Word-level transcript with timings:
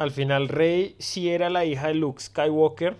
al 0.00 0.10
final 0.10 0.48
Rey 0.48 0.96
sí 0.98 1.28
era 1.28 1.50
la 1.50 1.66
hija 1.66 1.88
de 1.88 1.94
Luke 1.94 2.22
Skywalker 2.22 2.96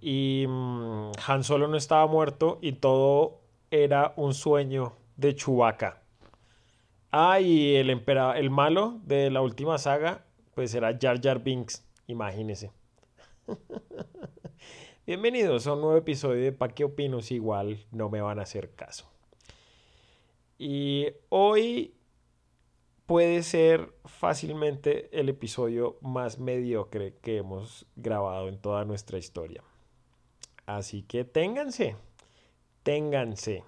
y 0.00 0.46
mm, 0.48 1.10
Han 1.26 1.44
Solo 1.44 1.68
no 1.68 1.76
estaba 1.76 2.06
muerto 2.06 2.58
y 2.62 2.72
todo 2.72 3.42
era 3.70 4.14
un 4.16 4.32
sueño 4.32 4.94
de 5.18 5.34
Chewbacca. 5.34 6.00
Ah, 7.12 7.40
y 7.40 7.76
el 7.76 7.90
el 7.90 8.50
malo 8.50 9.00
de 9.04 9.30
la 9.30 9.42
última 9.42 9.76
saga, 9.76 10.24
pues 10.54 10.74
era 10.74 10.96
Jar 10.98 11.20
Jar 11.20 11.42
Binks, 11.42 11.84
imagínese. 12.06 12.70
Bienvenidos 15.06 15.66
a 15.66 15.74
un 15.74 15.82
nuevo 15.82 15.98
episodio 15.98 16.42
de 16.42 16.52
Pa' 16.52 16.68
qué 16.68 16.84
opinos 16.84 17.30
igual 17.30 17.84
no 17.92 18.08
me 18.08 18.22
van 18.22 18.38
a 18.38 18.44
hacer 18.44 18.70
caso. 18.70 19.10
Y 20.58 21.08
hoy 21.28 21.95
puede 23.06 23.42
ser 23.42 23.92
fácilmente 24.04 25.08
el 25.18 25.28
episodio 25.28 25.96
más 26.00 26.38
mediocre 26.38 27.14
que 27.22 27.38
hemos 27.38 27.86
grabado 27.94 28.48
en 28.48 28.58
toda 28.58 28.84
nuestra 28.84 29.18
historia. 29.18 29.62
Así 30.66 31.02
que 31.02 31.24
ténganse, 31.24 31.96
ténganse. 32.82 33.62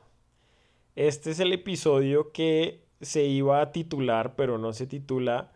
Este 0.96 1.30
es 1.30 1.38
el 1.38 1.52
episodio 1.52 2.32
que 2.32 2.82
se 3.00 3.24
iba 3.24 3.60
a 3.60 3.70
titular, 3.70 4.34
pero 4.34 4.58
no 4.58 4.72
se 4.72 4.88
titula 4.88 5.52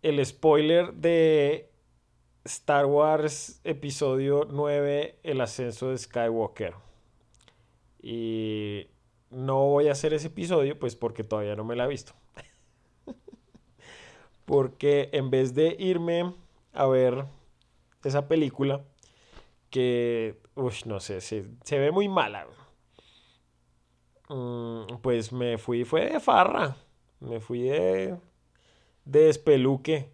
el 0.00 0.24
spoiler 0.24 0.94
de 0.94 1.70
Star 2.44 2.86
Wars 2.86 3.60
episodio 3.64 4.46
9, 4.50 5.18
el 5.22 5.40
ascenso 5.42 5.90
de 5.90 5.98
Skywalker. 5.98 6.74
Y 8.00 8.86
no 9.30 9.66
voy 9.66 9.88
a 9.88 9.92
hacer 9.92 10.14
ese 10.14 10.28
episodio, 10.28 10.78
pues 10.78 10.96
porque 10.96 11.24
todavía 11.24 11.56
no 11.56 11.64
me 11.64 11.76
la 11.76 11.84
he 11.84 11.88
visto. 11.88 12.14
Porque 14.46 15.10
en 15.12 15.30
vez 15.30 15.54
de 15.54 15.76
irme 15.78 16.32
a 16.72 16.86
ver 16.86 17.26
esa 18.04 18.28
película, 18.28 18.82
que, 19.68 20.38
uy, 20.54 20.74
no 20.86 21.00
sé, 21.00 21.20
se, 21.20 21.44
ve 21.70 21.90
muy 21.90 22.08
mala. 22.08 22.46
Mm, 24.28 24.96
pues 25.02 25.32
me 25.32 25.58
fui, 25.58 25.84
fue 25.84 26.06
de 26.06 26.20
farra, 26.20 26.76
me 27.20 27.40
fui 27.40 27.62
de, 27.62 28.16
de 29.04 29.20
despeluque. 29.20 30.10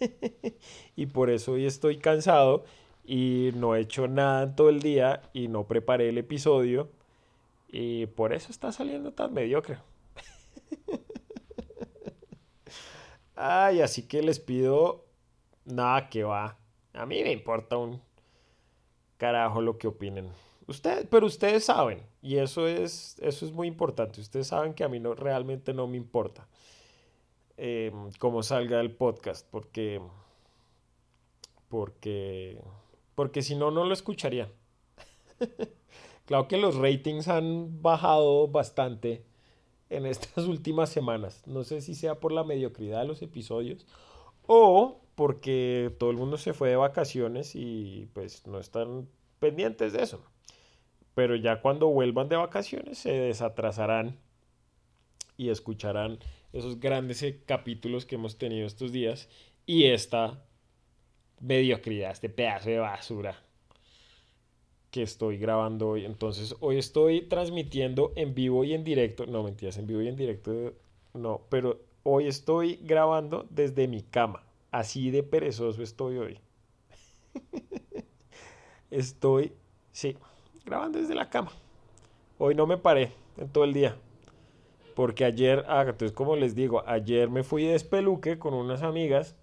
y 0.96 1.06
por 1.06 1.30
eso 1.30 1.52
hoy 1.52 1.66
estoy 1.66 1.98
cansado 1.98 2.64
y 3.04 3.50
no 3.54 3.74
he 3.76 3.80
hecho 3.80 4.08
nada 4.08 4.54
todo 4.56 4.68
el 4.68 4.80
día 4.80 5.22
y 5.32 5.48
no 5.48 5.66
preparé 5.66 6.08
el 6.08 6.18
episodio 6.18 6.90
y 7.68 8.06
por 8.06 8.32
eso 8.32 8.50
está 8.50 8.72
saliendo 8.72 9.12
tan 9.12 9.32
mediocre. 9.32 9.78
Ay, 13.34 13.80
así 13.80 14.06
que 14.06 14.22
les 14.22 14.38
pido 14.38 15.04
nada 15.64 16.08
que 16.08 16.24
va. 16.24 16.56
A 16.92 17.06
mí 17.06 17.22
me 17.22 17.32
importa 17.32 17.76
un 17.76 18.00
carajo 19.16 19.60
lo 19.60 19.78
que 19.78 19.88
opinen. 19.88 20.30
Ustedes, 20.66 21.06
pero 21.10 21.26
ustedes 21.26 21.64
saben, 21.64 22.02
y 22.22 22.36
eso 22.36 22.66
es, 22.66 23.18
eso 23.20 23.44
es 23.44 23.52
muy 23.52 23.68
importante. 23.68 24.20
Ustedes 24.20 24.46
saben 24.46 24.72
que 24.74 24.84
a 24.84 24.88
mí 24.88 24.98
no, 24.98 25.14
realmente 25.14 25.74
no 25.74 25.86
me 25.86 25.96
importa 25.96 26.46
eh, 27.56 27.92
cómo 28.18 28.42
salga 28.42 28.80
el 28.80 28.92
podcast, 28.92 29.46
porque, 29.50 30.00
porque, 31.68 32.62
porque 33.14 33.42
si 33.42 33.54
no, 33.56 33.70
no 33.70 33.84
lo 33.84 33.92
escucharían. 33.92 34.48
claro 36.26 36.48
que 36.48 36.56
los 36.56 36.76
ratings 36.76 37.28
han 37.28 37.82
bajado 37.82 38.48
bastante 38.48 39.24
en 39.90 40.06
estas 40.06 40.44
últimas 40.46 40.90
semanas. 40.90 41.42
No 41.46 41.64
sé 41.64 41.80
si 41.80 41.94
sea 41.94 42.20
por 42.20 42.32
la 42.32 42.44
mediocridad 42.44 43.00
de 43.00 43.08
los 43.08 43.22
episodios 43.22 43.86
o 44.46 45.00
porque 45.14 45.94
todo 45.98 46.10
el 46.10 46.16
mundo 46.16 46.36
se 46.36 46.52
fue 46.54 46.70
de 46.70 46.76
vacaciones 46.76 47.54
y 47.54 48.08
pues 48.12 48.46
no 48.46 48.58
están 48.58 49.08
pendientes 49.38 49.92
de 49.92 50.02
eso. 50.02 50.24
Pero 51.14 51.36
ya 51.36 51.60
cuando 51.60 51.88
vuelvan 51.88 52.28
de 52.28 52.36
vacaciones 52.36 52.98
se 52.98 53.12
desatrasarán 53.12 54.18
y 55.36 55.50
escucharán 55.50 56.18
esos 56.52 56.80
grandes 56.80 57.22
eh, 57.22 57.42
capítulos 57.44 58.06
que 58.06 58.16
hemos 58.16 58.38
tenido 58.38 58.66
estos 58.66 58.92
días 58.92 59.28
y 59.66 59.84
esta 59.84 60.44
mediocridad, 61.40 62.12
este 62.12 62.28
pedazo 62.28 62.70
de 62.70 62.78
basura 62.78 63.44
que 64.94 65.02
estoy 65.02 65.38
grabando 65.38 65.88
hoy. 65.88 66.04
Entonces, 66.04 66.54
hoy 66.60 66.78
estoy 66.78 67.22
transmitiendo 67.22 68.12
en 68.14 68.32
vivo 68.32 68.62
y 68.62 68.74
en 68.74 68.84
directo. 68.84 69.26
No, 69.26 69.42
mentiras, 69.42 69.76
en 69.76 69.88
vivo 69.88 70.00
y 70.02 70.06
en 70.06 70.14
directo. 70.14 70.72
No, 71.14 71.40
pero 71.48 71.80
hoy 72.04 72.28
estoy 72.28 72.76
grabando 72.76 73.44
desde 73.50 73.88
mi 73.88 74.02
cama. 74.02 74.44
Así 74.70 75.10
de 75.10 75.24
perezoso 75.24 75.82
estoy 75.82 76.18
hoy. 76.18 76.38
estoy, 78.92 79.52
sí, 79.90 80.16
grabando 80.64 81.00
desde 81.00 81.16
la 81.16 81.28
cama. 81.28 81.50
Hoy 82.38 82.54
no 82.54 82.68
me 82.68 82.76
paré 82.76 83.10
en 83.36 83.48
todo 83.48 83.64
el 83.64 83.72
día. 83.72 83.96
Porque 84.94 85.24
ayer, 85.24 85.64
ah, 85.66 85.82
entonces 85.82 86.12
como 86.12 86.36
les 86.36 86.54
digo, 86.54 86.84
ayer 86.86 87.28
me 87.30 87.42
fui 87.42 87.64
de 87.64 87.72
despeluque 87.72 88.38
con 88.38 88.54
unas 88.54 88.82
amigas 88.82 89.34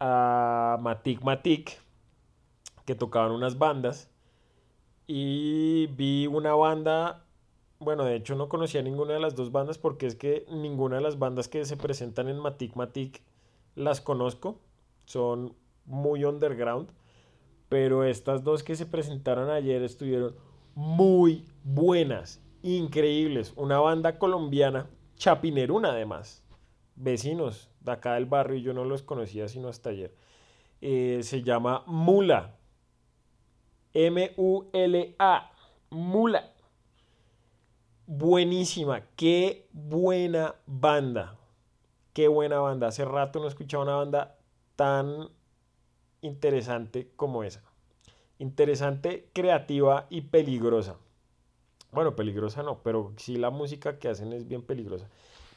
a 0.00 0.78
Matic 0.80 1.22
Matic, 1.22 1.78
que 2.86 2.94
tocaban 2.94 3.32
unas 3.32 3.58
bandas 3.58 4.08
y 5.14 5.88
vi 5.88 6.26
una 6.26 6.54
banda, 6.54 7.26
bueno, 7.78 8.04
de 8.04 8.16
hecho 8.16 8.34
no 8.34 8.48
conocía 8.48 8.80
ninguna 8.80 9.12
de 9.12 9.20
las 9.20 9.34
dos 9.34 9.52
bandas 9.52 9.76
porque 9.76 10.06
es 10.06 10.14
que 10.14 10.46
ninguna 10.48 10.96
de 10.96 11.02
las 11.02 11.18
bandas 11.18 11.48
que 11.48 11.66
se 11.66 11.76
presentan 11.76 12.30
en 12.30 12.38
Matic 12.38 12.76
Matic 12.76 13.20
las 13.74 14.00
conozco, 14.00 14.58
son 15.04 15.54
muy 15.84 16.24
underground, 16.24 16.88
pero 17.68 18.04
estas 18.04 18.42
dos 18.42 18.62
que 18.62 18.74
se 18.74 18.86
presentaron 18.86 19.50
ayer 19.50 19.82
estuvieron 19.82 20.34
muy 20.74 21.44
buenas, 21.62 22.40
increíbles, 22.62 23.52
una 23.56 23.80
banda 23.80 24.18
colombiana, 24.18 24.88
chapineruna 25.16 25.90
además, 25.90 26.42
vecinos 26.96 27.68
de 27.80 27.92
acá 27.92 28.14
del 28.14 28.24
barrio 28.24 28.60
yo 28.60 28.72
no 28.72 28.86
los 28.86 29.02
conocía 29.02 29.46
sino 29.46 29.68
hasta 29.68 29.90
ayer. 29.90 30.14
Eh, 30.80 31.20
se 31.22 31.42
llama 31.42 31.82
Mula, 31.86 32.56
M-U-L-A. 33.94 35.50
Mula. 35.90 36.52
Buenísima. 38.06 39.02
Qué 39.16 39.66
buena 39.72 40.54
banda. 40.66 41.36
Qué 42.12 42.28
buena 42.28 42.58
banda. 42.58 42.88
Hace 42.88 43.04
rato 43.04 43.40
no 43.40 43.48
escuchaba 43.48 43.84
una 43.84 43.96
banda 43.96 44.36
tan 44.76 45.28
interesante 46.20 47.10
como 47.16 47.44
esa. 47.44 47.62
Interesante, 48.38 49.28
creativa 49.32 50.06
y 50.10 50.22
peligrosa. 50.22 50.96
Bueno, 51.90 52.16
peligrosa 52.16 52.62
no, 52.62 52.82
pero 52.82 53.12
sí 53.16 53.36
la 53.36 53.50
música 53.50 53.98
que 53.98 54.08
hacen 54.08 54.32
es 54.32 54.48
bien 54.48 54.62
peligrosa. 54.62 55.08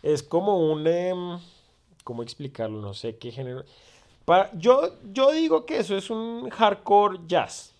Es 0.03 0.21
como 0.21 0.59
un... 0.59 0.85
Em, 0.85 1.39
¿Cómo 2.03 2.21
explicarlo? 2.21 2.81
No 2.81 2.93
sé 2.93 3.17
qué 3.17 3.31
género. 3.31 3.63
Para, 4.25 4.51
yo, 4.57 4.95
yo 5.11 5.31
digo 5.31 5.65
que 5.65 5.79
eso 5.79 5.95
es 5.95 6.09
un 6.09 6.49
hardcore 6.49 7.19
jazz. 7.27 7.74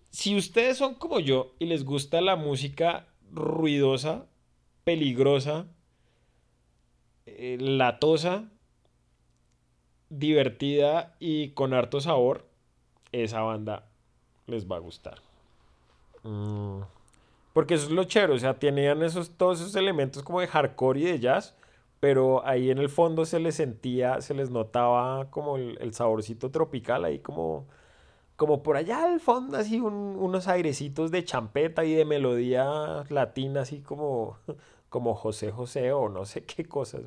si 0.09 0.35
ustedes 0.35 0.79
son 0.79 0.95
como 0.95 1.19
yo 1.19 1.53
y 1.59 1.67
les 1.67 1.85
gusta 1.85 2.21
la 2.21 2.35
música 2.35 3.07
ruidosa, 3.31 4.25
peligrosa, 4.85 5.65
eh, 7.25 7.57
latosa, 7.59 8.45
divertida 10.09 11.15
y 11.19 11.49
con 11.49 11.73
harto 11.73 11.99
sabor, 11.99 12.45
esa 13.11 13.41
banda 13.41 13.87
les 14.47 14.69
va 14.71 14.77
a 14.77 14.79
gustar. 14.79 15.19
Mm. 16.23 16.81
Porque 17.53 17.75
eso 17.75 17.85
es 17.85 17.91
lo 17.91 18.03
chévere, 18.03 18.33
o 18.33 18.39
sea, 18.39 18.59
tenían 18.59 19.01
esos, 19.01 19.31
todos 19.31 19.61
esos 19.61 19.75
elementos 19.75 20.23
como 20.23 20.41
de 20.41 20.47
hardcore 20.47 20.99
y 20.99 21.03
de 21.05 21.19
jazz, 21.19 21.55
pero 22.01 22.45
ahí 22.45 22.69
en 22.69 22.79
el 22.79 22.89
fondo 22.89 23.25
se 23.25 23.39
les 23.39 23.55
sentía, 23.55 24.19
se 24.21 24.33
les 24.33 24.49
notaba 24.49 25.29
como 25.31 25.57
el, 25.57 25.93
saborcito 25.93 26.51
tropical, 26.51 27.05
ahí 27.05 27.19
como, 27.19 27.65
como 28.35 28.61
por 28.61 28.75
allá 28.75 29.05
al 29.05 29.21
fondo, 29.21 29.57
así 29.57 29.79
unos 29.79 30.47
airecitos 30.49 31.11
de 31.11 31.23
champeta 31.23 31.85
y 31.85 31.93
de 31.93 32.03
melodía 32.03 33.05
latina, 33.09 33.61
así 33.61 33.79
como, 33.81 34.37
como 34.95 35.13
José 35.13 35.51
José 35.51 35.91
o 35.91 36.07
no 36.07 36.23
sé 36.23 36.45
qué 36.45 36.63
cosas, 36.63 37.01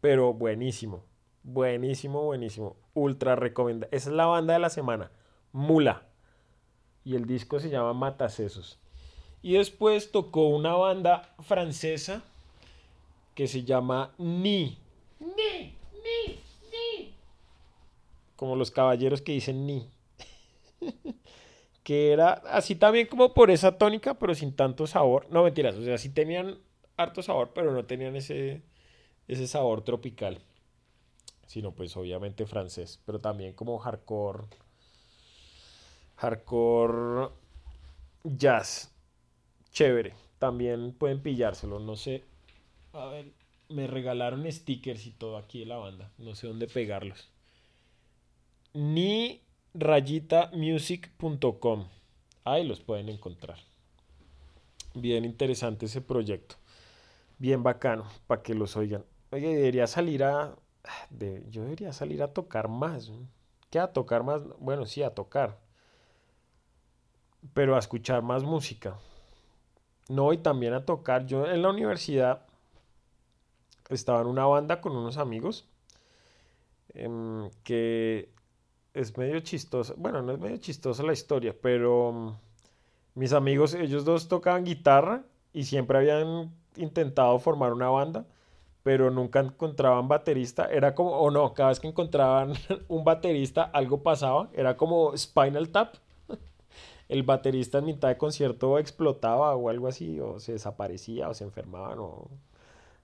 pero 0.00 0.32
buenísimo. 0.32 1.04
Buenísimo, 1.42 2.22
buenísimo. 2.22 2.76
Ultra 2.94 3.36
recomendado. 3.36 3.90
Esa 3.92 4.08
es 4.08 4.16
la 4.16 4.24
banda 4.24 4.54
de 4.54 4.58
la 4.60 4.70
semana. 4.70 5.10
Mula. 5.52 6.06
Y 7.04 7.14
el 7.14 7.26
disco 7.26 7.60
se 7.60 7.68
llama 7.68 7.92
Matacesos. 7.92 8.78
Y 9.42 9.52
después 9.52 10.12
tocó 10.12 10.48
una 10.48 10.72
banda 10.76 11.34
francesa 11.40 12.24
que 13.34 13.46
se 13.48 13.64
llama 13.64 14.14
Ni. 14.16 14.78
Ni, 15.20 15.74
Ni, 15.92 16.40
Ni. 16.72 17.14
Como 18.34 18.56
los 18.56 18.70
caballeros 18.70 19.20
que 19.20 19.32
dicen 19.32 19.66
Ni. 19.66 19.90
que 21.82 22.12
era 22.12 22.32
así 22.50 22.76
también 22.76 23.08
como 23.08 23.34
por 23.34 23.50
esa 23.50 23.76
tónica, 23.76 24.14
pero 24.14 24.34
sin 24.34 24.56
tanto 24.56 24.86
sabor. 24.86 25.26
No, 25.28 25.44
mentiras. 25.44 25.74
O 25.74 25.84
sea, 25.84 25.98
sí 25.98 26.08
tenían 26.08 26.64
harto 26.96 27.22
sabor, 27.22 27.52
pero 27.54 27.72
no 27.72 27.84
tenían 27.84 28.16
ese, 28.16 28.62
ese 29.28 29.46
sabor 29.46 29.82
tropical 29.82 30.40
sino 31.46 31.72
pues 31.72 31.96
obviamente 31.96 32.44
francés, 32.46 33.00
pero 33.06 33.18
también 33.20 33.54
como 33.54 33.78
hardcore, 33.78 34.44
hardcore 36.16 37.30
jazz, 38.24 38.92
chévere, 39.70 40.12
también 40.38 40.92
pueden 40.92 41.22
pillárselo, 41.22 41.78
no 41.78 41.96
sé, 41.96 42.24
a 42.92 43.06
ver, 43.06 43.32
me 43.68 43.86
regalaron 43.86 44.50
stickers 44.50 45.06
y 45.06 45.12
todo 45.12 45.36
aquí 45.36 45.60
de 45.60 45.66
la 45.66 45.76
banda, 45.76 46.10
no 46.18 46.34
sé 46.34 46.48
dónde 46.48 46.66
pegarlos, 46.66 47.30
ni 48.74 49.40
rayitamusic.com, 49.74 51.86
ahí 52.44 52.66
los 52.66 52.80
pueden 52.80 53.08
encontrar, 53.08 53.60
bien 54.94 55.24
interesante 55.24 55.86
ese 55.86 56.00
proyecto, 56.00 56.56
bien 57.38 57.62
bacano, 57.62 58.06
para 58.26 58.42
que 58.42 58.54
los 58.54 58.76
oigan. 58.76 59.04
Oye, 59.30 59.54
debería 59.54 59.86
salir 59.86 60.24
a, 60.24 60.56
yo 61.50 61.62
debería 61.62 61.92
salir 61.92 62.22
a 62.22 62.32
tocar 62.32 62.68
más. 62.68 63.10
¿Qué 63.70 63.78
a 63.78 63.92
tocar 63.92 64.22
más? 64.22 64.42
Bueno, 64.58 64.86
sí, 64.86 65.02
a 65.02 65.10
tocar. 65.10 65.58
Pero 67.54 67.76
a 67.76 67.78
escuchar 67.78 68.22
más 68.22 68.44
música. 68.44 68.96
No, 70.08 70.32
y 70.32 70.38
también 70.38 70.72
a 70.74 70.84
tocar. 70.84 71.26
Yo 71.26 71.46
en 71.46 71.62
la 71.62 71.70
universidad 71.70 72.46
estaba 73.90 74.20
en 74.20 74.28
una 74.28 74.46
banda 74.46 74.80
con 74.80 74.96
unos 74.96 75.16
amigos 75.16 75.68
em, 76.94 77.50
que 77.64 78.30
es 78.94 79.16
medio 79.18 79.40
chistosa. 79.40 79.94
Bueno, 79.96 80.22
no 80.22 80.32
es 80.32 80.38
medio 80.38 80.56
chistosa 80.58 81.02
la 81.02 81.12
historia, 81.12 81.54
pero 81.60 82.12
mm, 82.12 82.34
mis 83.14 83.32
amigos, 83.32 83.74
ellos 83.74 84.04
dos 84.04 84.28
tocaban 84.28 84.64
guitarra 84.64 85.24
y 85.52 85.64
siempre 85.64 85.98
habían 85.98 86.52
intentado 86.78 87.38
formar 87.38 87.72
una 87.72 87.88
banda 87.88 88.26
pero 88.86 89.10
nunca 89.10 89.40
encontraban 89.40 90.06
baterista. 90.06 90.66
Era 90.66 90.94
como, 90.94 91.10
o 91.10 91.28
no, 91.28 91.52
cada 91.54 91.70
vez 91.70 91.80
que 91.80 91.88
encontraban 91.88 92.52
un 92.88 93.02
baterista, 93.02 93.64
algo 93.64 94.00
pasaba. 94.04 94.48
Era 94.52 94.76
como 94.76 95.16
Spinal 95.16 95.70
Tap. 95.70 95.96
El 97.08 97.24
baterista 97.24 97.78
en 97.78 97.86
mitad 97.86 98.06
de 98.06 98.16
concierto 98.16 98.78
explotaba 98.78 99.56
o 99.56 99.70
algo 99.70 99.88
así, 99.88 100.20
o 100.20 100.38
se 100.38 100.52
desaparecía, 100.52 101.28
o 101.28 101.34
se 101.34 101.42
enfermaban, 101.42 101.98
o 101.98 102.30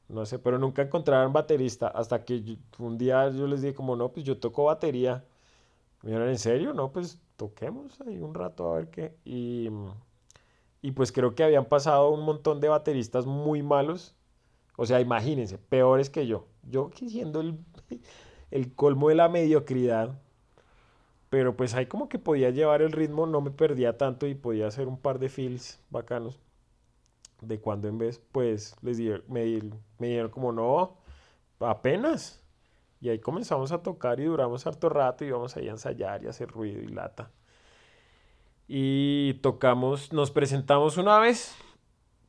no 0.09 0.25
sé, 0.25 0.39
pero 0.39 0.57
nunca 0.57 0.83
encontraban 0.83 1.33
baterista. 1.33 1.89
Hasta 1.89 2.25
que 2.25 2.59
un 2.79 2.97
día 2.97 3.29
yo 3.31 3.49
les 3.49 3.63
dije, 3.63 3.75
como, 3.75 3.97
no, 3.97 4.11
pues 4.13 4.25
yo 4.25 4.39
toco 4.39 4.65
batería. 4.67 5.25
Me 6.03 6.13
¿en 6.15 6.39
serio? 6.39 6.75
No, 6.75 6.93
pues 6.93 7.19
toquemos 7.37 8.01
ahí 8.03 8.19
un 8.21 8.35
rato 8.35 8.73
a 8.73 8.77
ver 8.77 8.91
qué. 8.91 9.17
Y, 9.25 9.69
y 10.83 10.93
pues 10.93 11.13
creo 11.13 11.35
que 11.35 11.45
habían 11.45 11.65
pasado 11.67 12.11
un 12.11 12.25
montón 12.25 12.61
de 12.61 12.69
bateristas 12.69 13.27
muy 13.27 13.63
malos 13.63 14.15
o 14.77 14.87
sea, 14.87 15.01
imagínense, 15.01 15.59
peores 15.59 16.11
que 16.11 16.27
yo. 16.27 16.47
Yo 16.63 16.91
que 16.91 17.09
siendo 17.09 17.41
el, 17.41 17.59
el 18.51 18.75
colmo 18.75 19.09
de 19.09 19.17
la 19.17 19.29
mediocridad, 19.29 20.19
pero 21.29 21.57
pues 21.57 21.75
ahí 21.75 21.87
como 21.87 22.09
que 22.09 22.19
podía 22.19 22.51
llevar 22.51 22.83
el 22.83 22.93
ritmo, 22.93 23.27
no 23.27 23.41
me 23.41 23.51
perdía 23.51 23.97
tanto 23.97 24.27
y 24.27 24.35
podía 24.35 24.67
hacer 24.67 24.89
un 24.89 24.99
par 24.99 25.19
de 25.19 25.29
fills 25.29 25.81
bacanos. 25.91 26.41
De 27.41 27.61
cuando 27.61 27.89
en 27.89 27.99
vez, 27.99 28.21
pues 28.33 28.77
les 28.83 28.99
di, 28.99 29.11
me, 29.29 29.45
me 29.99 30.09
dieron 30.09 30.31
como 30.31 30.53
no, 30.53 30.97
apenas. 31.61 32.43
Y 33.01 33.09
ahí 33.09 33.19
comenzamos 33.19 33.73
a 33.73 33.83
tocar 33.83 34.21
y 34.21 34.25
duramos 34.25 34.67
harto 34.67 34.89
rato 34.89 35.25
y 35.25 35.29
íbamos 35.29 35.57
ahí 35.57 35.69
a 35.69 35.73
ensayar 35.73 36.23
y 36.25 36.29
hacer 36.29 36.49
ruido 36.49 36.81
y 36.83 36.89
lata. 36.89 37.31
Y 38.75 39.35
tocamos, 39.43 40.15
nos 40.15 40.31
presentamos 40.31 40.97
una 40.97 41.19
vez 41.19 41.55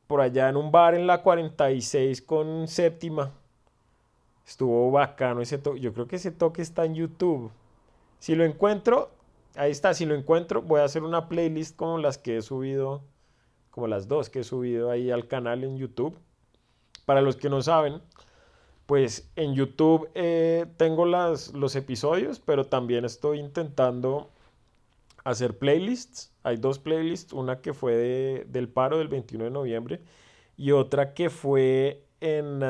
por 0.06 0.20
allá 0.20 0.50
en 0.50 0.58
un 0.58 0.70
bar 0.70 0.94
en 0.94 1.06
la 1.06 1.22
46 1.22 2.20
con 2.20 2.68
séptima. 2.68 3.32
Estuvo 4.46 4.90
bacano 4.90 5.40
ese 5.40 5.56
toque. 5.56 5.80
Yo 5.80 5.94
creo 5.94 6.06
que 6.06 6.16
ese 6.16 6.32
toque 6.32 6.60
está 6.60 6.84
en 6.84 6.96
YouTube. 6.96 7.50
Si 8.18 8.34
lo 8.34 8.44
encuentro, 8.44 9.08
ahí 9.54 9.70
está. 9.70 9.94
Si 9.94 10.04
lo 10.04 10.14
encuentro, 10.14 10.60
voy 10.60 10.82
a 10.82 10.84
hacer 10.84 11.02
una 11.02 11.30
playlist 11.30 11.76
como 11.76 11.96
las 11.96 12.18
que 12.18 12.36
he 12.36 12.42
subido, 12.42 13.00
como 13.70 13.86
las 13.86 14.06
dos 14.06 14.28
que 14.28 14.40
he 14.40 14.44
subido 14.44 14.90
ahí 14.90 15.10
al 15.10 15.26
canal 15.26 15.64
en 15.64 15.78
YouTube. 15.78 16.14
Para 17.06 17.22
los 17.22 17.36
que 17.36 17.48
no 17.48 17.62
saben, 17.62 18.02
pues 18.84 19.30
en 19.36 19.54
YouTube 19.54 20.10
eh, 20.14 20.66
tengo 20.76 21.06
las, 21.06 21.54
los 21.54 21.74
episodios, 21.74 22.38
pero 22.38 22.66
también 22.66 23.06
estoy 23.06 23.38
intentando 23.40 24.28
hacer 25.24 25.56
playlists. 25.56 26.33
Hay 26.44 26.58
dos 26.58 26.78
playlists, 26.78 27.32
una 27.32 27.60
que 27.60 27.74
fue 27.74 28.44
del 28.46 28.68
paro 28.68 28.98
del 28.98 29.08
21 29.08 29.44
de 29.44 29.50
noviembre 29.50 30.00
y 30.56 30.70
otra 30.70 31.14
que 31.14 31.30
fue 31.30 32.04
en... 32.20 32.60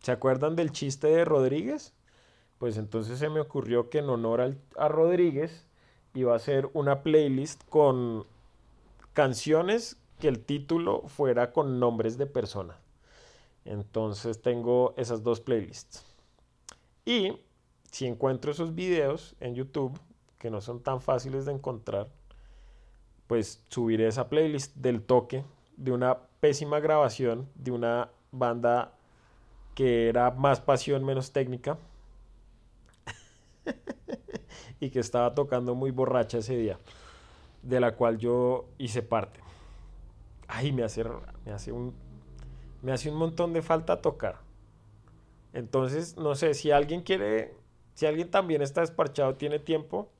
¿Se 0.00 0.12
acuerdan 0.12 0.56
del 0.56 0.72
chiste 0.72 1.06
de 1.06 1.24
Rodríguez? 1.24 1.94
Pues 2.58 2.76
entonces 2.76 3.18
se 3.18 3.28
me 3.28 3.40
ocurrió 3.40 3.88
que 3.88 3.98
en 3.98 4.10
honor 4.10 4.56
a 4.76 4.88
Rodríguez 4.88 5.66
iba 6.14 6.32
a 6.32 6.36
hacer 6.36 6.68
una 6.74 7.02
playlist 7.02 7.62
con 7.68 8.26
canciones 9.12 9.96
que 10.18 10.28
el 10.28 10.40
título 10.40 11.02
fuera 11.06 11.52
con 11.52 11.78
nombres 11.78 12.18
de 12.18 12.26
personas. 12.26 12.76
Entonces 13.64 14.42
tengo 14.42 14.94
esas 14.96 15.22
dos 15.22 15.40
playlists. 15.40 16.04
Y 17.04 17.38
si 17.90 18.06
encuentro 18.06 18.50
esos 18.50 18.74
videos 18.74 19.36
en 19.40 19.54
YouTube, 19.54 19.98
que 20.38 20.50
no 20.50 20.60
son 20.60 20.80
tan 20.80 21.00
fáciles 21.00 21.44
de 21.44 21.52
encontrar, 21.52 22.08
pues 23.32 23.64
subiré 23.70 24.08
esa 24.08 24.28
playlist 24.28 24.76
del 24.76 25.00
toque 25.00 25.42
de 25.78 25.90
una 25.90 26.18
pésima 26.40 26.80
grabación 26.80 27.48
de 27.54 27.70
una 27.70 28.10
banda 28.30 28.92
que 29.74 30.10
era 30.10 30.32
más 30.32 30.60
pasión, 30.60 31.02
menos 31.02 31.32
técnica. 31.32 31.78
y 34.80 34.90
que 34.90 35.00
estaba 35.00 35.34
tocando 35.34 35.74
muy 35.74 35.90
borracha 35.92 36.36
ese 36.36 36.58
día, 36.58 36.78
de 37.62 37.80
la 37.80 37.96
cual 37.96 38.18
yo 38.18 38.66
hice 38.76 39.00
parte. 39.00 39.40
Ay, 40.46 40.70
me 40.70 40.82
hace, 40.82 41.02
me 41.46 41.52
hace 41.52 41.72
un 41.72 41.94
Me 42.82 42.92
hace 42.92 43.10
un 43.10 43.16
montón 43.16 43.54
de 43.54 43.62
falta 43.62 44.02
tocar. 44.02 44.40
Entonces, 45.54 46.18
no 46.18 46.34
sé, 46.34 46.52
si 46.52 46.70
alguien 46.70 47.00
quiere, 47.00 47.54
si 47.94 48.04
alguien 48.04 48.30
también 48.30 48.60
está 48.60 48.82
desparchado, 48.82 49.36
tiene 49.36 49.58
tiempo 49.58 50.10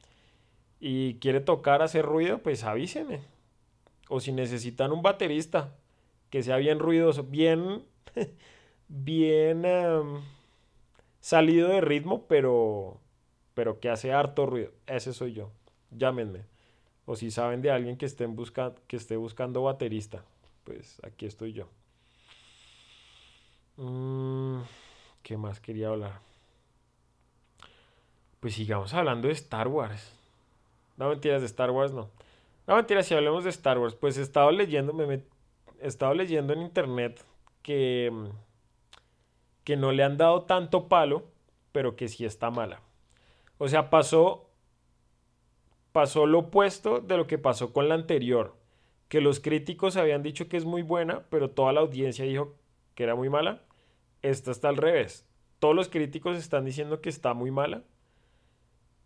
y 0.85 1.15
quiere 1.21 1.39
tocar, 1.39 1.81
hacer 1.81 2.05
ruido, 2.05 2.39
pues 2.39 2.65
avíseme. 2.65 3.21
O 4.09 4.19
si 4.19 4.33
necesitan 4.33 4.91
un 4.91 5.01
baterista 5.01 5.77
que 6.29 6.43
sea 6.43 6.57
bien 6.57 6.81
ruidoso, 6.81 7.23
bien, 7.23 7.85
bien 8.89 9.65
em, 9.65 10.23
salido 11.21 11.69
de 11.69 11.83
ritmo, 11.83 12.27
pero, 12.27 12.99
pero 13.55 13.79
que 13.79 13.91
hace 13.91 14.13
harto 14.13 14.45
ruido. 14.45 14.73
Ese 14.89 15.13
soy 15.13 15.35
yo. 15.35 15.53
Llámenme. 15.93 16.47
O 17.07 17.15
si 17.15 17.31
saben 17.31 17.63
de 17.63 17.71
alguien 17.71 17.97
que, 17.97 18.07
estén 18.07 18.35
buscando 18.35 18.75
que 18.89 18.97
esté 18.97 19.17
buscando 19.17 19.63
baterista, 19.63 20.25
pues 20.65 21.01
aquí 21.05 21.27
estoy 21.27 21.53
yo. 21.53 21.69
Mm, 23.77 24.63
¿Qué 25.23 25.37
más 25.37 25.61
quería 25.61 25.91
hablar? 25.91 26.19
Pues 28.41 28.55
sigamos 28.55 28.93
hablando 28.95 29.29
de 29.29 29.35
Star 29.35 29.69
Wars. 29.69 30.22
No 30.97 31.09
mentiras 31.09 31.41
de 31.41 31.47
Star 31.47 31.71
Wars, 31.71 31.93
no. 31.93 32.11
No 32.67 32.77
mentiras, 32.77 33.07
si 33.07 33.15
hablemos 33.15 33.45
de 33.45 33.51
Star 33.51 33.79
Wars, 33.79 33.95
pues 33.95 34.17
he 34.19 34.23
estado 34.23 34.51
leyendo, 34.51 34.93
me, 34.93 35.15
he 35.15 35.87
estado 35.87 36.15
leyendo 36.15 36.53
en 36.53 36.63
internet 36.63 37.25
que, 37.63 38.13
que 39.65 39.77
no 39.77 39.93
le 39.93 40.05
han 40.05 40.17
dado 40.17 40.43
tanto 40.43 40.89
palo, 40.89 41.25
pero 41.73 41.97
que 41.97 42.09
sí 42.09 42.25
está 42.25 42.51
mala. 42.51 42.81
O 43.59 43.69
sea, 43.69 43.91
pasó 43.91 44.49
pasó 45.93 46.27
lo 46.27 46.41
opuesto 46.41 47.01
de 47.01 47.17
lo 47.17 47.27
que 47.27 47.39
pasó 47.39 47.73
con 47.73 47.89
la 47.89 47.95
anterior, 47.95 48.57
que 49.09 49.21
los 49.21 49.41
críticos 49.41 49.97
habían 49.97 50.23
dicho 50.23 50.49
que 50.49 50.57
es 50.57 50.65
muy 50.65 50.83
buena, 50.83 51.25
pero 51.29 51.51
toda 51.51 51.73
la 51.73 51.81
audiencia 51.81 52.25
dijo 52.25 52.55
que 52.95 53.05
era 53.05 53.15
muy 53.15 53.29
mala. 53.29 53.63
Esta 54.23 54.51
está 54.51 54.69
al 54.69 54.79
revés. 54.79 55.27
Todos 55.59 55.75
los 55.75 55.89
críticos 55.89 56.37
están 56.39 56.65
diciendo 56.65 57.01
que 57.01 57.11
está 57.11 57.35
muy 57.35 57.51
mala, 57.51 57.83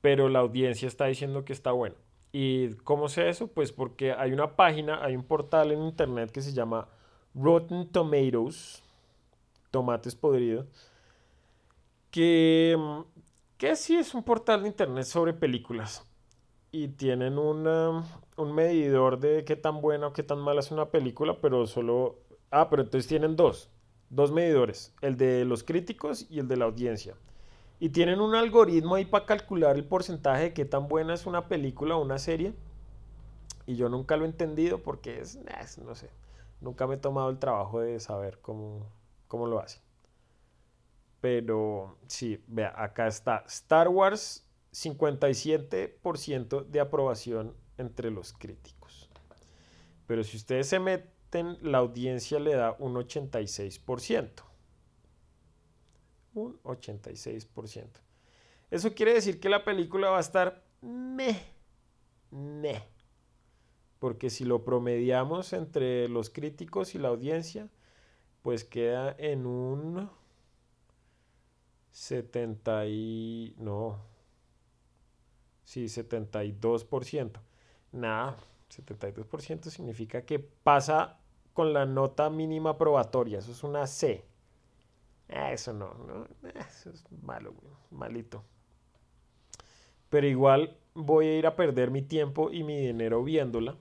pero 0.01 0.29
la 0.29 0.41
audiencia 0.41 0.89
está 0.89 1.07
diciendo 1.07 1.45
que 1.45 1.53
está 1.53 1.73
buena. 1.73 1.97
¿Y 2.33 2.75
cómo 2.85 3.09
sé 3.09 3.29
eso? 3.29 3.49
Pues 3.49 3.73
porque 3.73 4.13
hay 4.13 4.33
una 4.33 4.57
página, 4.57 5.03
hay 5.03 5.17
un 5.17 5.25
portal 5.25 5.73
en 5.73 5.83
internet 5.83 6.31
que 6.31 6.43
se 6.43 6.53
llama 6.53 6.89
Rotten 7.35 7.89
Tomatoes, 7.91 8.83
tomates 9.71 10.15
podridos, 10.15 10.67
que, 12.11 12.77
que 13.59 13.77
sí 13.77 13.97
es 13.97 14.15
un 14.15 14.23
portal 14.23 14.63
de 14.63 14.69
internet 14.69 15.05
sobre 15.05 15.33
películas 15.33 16.05
y 16.73 16.89
tienen 16.89 17.39
un 17.39 18.55
medidor 18.55 19.19
de 19.19 19.45
qué 19.45 19.57
tan 19.57 19.81
buena 19.81 20.09
o 20.09 20.13
qué 20.13 20.23
tan 20.23 20.39
mala 20.39 20.61
es 20.61 20.71
una 20.71 20.91
película, 20.91 21.39
pero 21.41 21.67
solo... 21.67 22.19
Ah, 22.51 22.69
pero 22.69 22.83
entonces 22.83 23.09
tienen 23.09 23.35
dos, 23.35 23.71
dos 24.11 24.31
medidores, 24.31 24.95
el 25.01 25.17
de 25.17 25.45
los 25.45 25.65
críticos 25.65 26.27
y 26.31 26.39
el 26.39 26.49
de 26.49 26.57
la 26.57 26.67
audiencia. 26.67 27.17
Y 27.79 27.91
tienen 27.91 28.21
un 28.21 28.35
algoritmo 28.35 28.95
ahí 28.95 29.05
para 29.05 29.27
calcular 29.27 29.77
el 29.77 29.85
porcentaje 29.85 30.45
de 30.45 30.53
qué 30.55 30.65
tan 30.65 30.89
buena 30.89 31.15
es 31.15 31.27
una 31.27 31.49
película 31.49 31.97
o 31.97 32.03
una 32.03 32.19
serie. 32.19 32.55
Y 33.67 33.77
yo 33.77 33.89
nunca 33.89 34.17
lo 34.17 34.25
he 34.25 34.29
entendido 34.29 34.83
porque 34.83 35.21
es, 35.21 35.39
no 35.79 35.95
sé, 35.95 36.09
nunca 36.61 36.87
me 36.87 36.95
he 36.95 36.99
tomado 36.99 37.29
el 37.29 37.39
trabajo 37.39 37.81
de 37.81 38.01
saber 38.01 38.39
cómo, 38.41 38.91
cómo 39.29 39.47
lo 39.47 39.59
hacen. 39.59 39.83
Pero 41.21 41.99
sí, 42.07 42.43
vea, 42.47 42.73
acá 42.77 43.09
está 43.09 43.45
Star 43.47 43.89
Wars 43.89 44.47
57% 44.73 46.67
de 46.67 46.81
aprobación 46.81 47.55
entre 47.79 48.11
los 48.11 48.33
críticos. 48.33 49.11
Pero 50.07 50.23
si 50.23 50.37
ustedes 50.37 50.69
se 50.69 50.79
meten, 50.79 51.59
la 51.63 51.79
audiencia 51.79 52.39
le 52.39 52.55
da 52.55 52.77
un 52.79 52.95
86%. 52.95 54.46
Un 56.37 56.61
86%. 56.63 57.87
Eso 58.71 58.95
quiere 58.95 59.15
decir 59.15 59.41
que 59.41 59.49
la 59.49 59.65
película 59.65 60.11
va 60.11 60.19
a 60.19 60.21
estar 60.21 60.65
meh, 60.83 61.41
meh. 62.31 62.83
Porque 63.99 64.29
si 64.29 64.45
lo 64.45 64.63
promediamos 64.65 65.53
entre 65.53 66.09
los 66.09 66.31
críticos 66.31 66.95
y 66.95 66.99
la 66.99 67.09
audiencia, 67.09 67.71
pues 68.43 68.65
queda 68.65 69.17
en 69.19 69.47
un 69.47 70.11
70 71.91 72.87
y... 72.87 73.55
no, 73.59 73.99
Sí, 75.65 75.87
72%. 75.87 77.41
Nada, 77.91 78.37
72% 78.71 79.69
significa 79.71 80.25
que 80.25 80.39
pasa 80.39 81.19
con 81.53 81.73
la 81.73 81.87
nota 81.87 82.31
mínima 82.31 82.79
probatoria. 82.79 83.41
Eso 83.41 83.51
es 83.51 83.65
una 83.65 83.87
C. 83.89 84.25
Ah, 85.29 85.53
eso 85.53 85.73
no, 85.73 85.95
no 85.95 86.27
eso 86.61 86.91
es 86.91 87.05
malo, 87.23 87.55
malito. 87.91 88.45
Pero 90.09 90.27
igual 90.27 90.77
voy 90.95 91.27
a 91.27 91.39
ir 91.39 91.47
a 91.47 91.57
perder 91.57 91.91
mi 91.91 92.03
tiempo 92.03 92.53
y 92.53 92.63
mi 92.63 92.77
dinero 92.81 93.25
viéndola. 93.25 93.77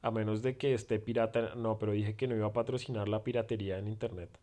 A 0.00 0.10
menos 0.10 0.42
de 0.42 0.56
que 0.56 0.74
esté 0.74 0.98
pirata. 0.98 1.54
No, 1.54 1.78
pero 1.78 1.92
dije 1.92 2.16
que 2.16 2.28
no 2.28 2.36
iba 2.36 2.46
a 2.46 2.52
patrocinar 2.52 3.08
la 3.08 3.24
piratería 3.24 3.78
en 3.78 3.88
internet. 3.88 4.38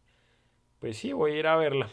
Pues 0.79 0.97
sí, 0.97 1.13
voy 1.13 1.33
a 1.33 1.39
ir 1.39 1.47
a 1.47 1.55
verla 1.55 1.89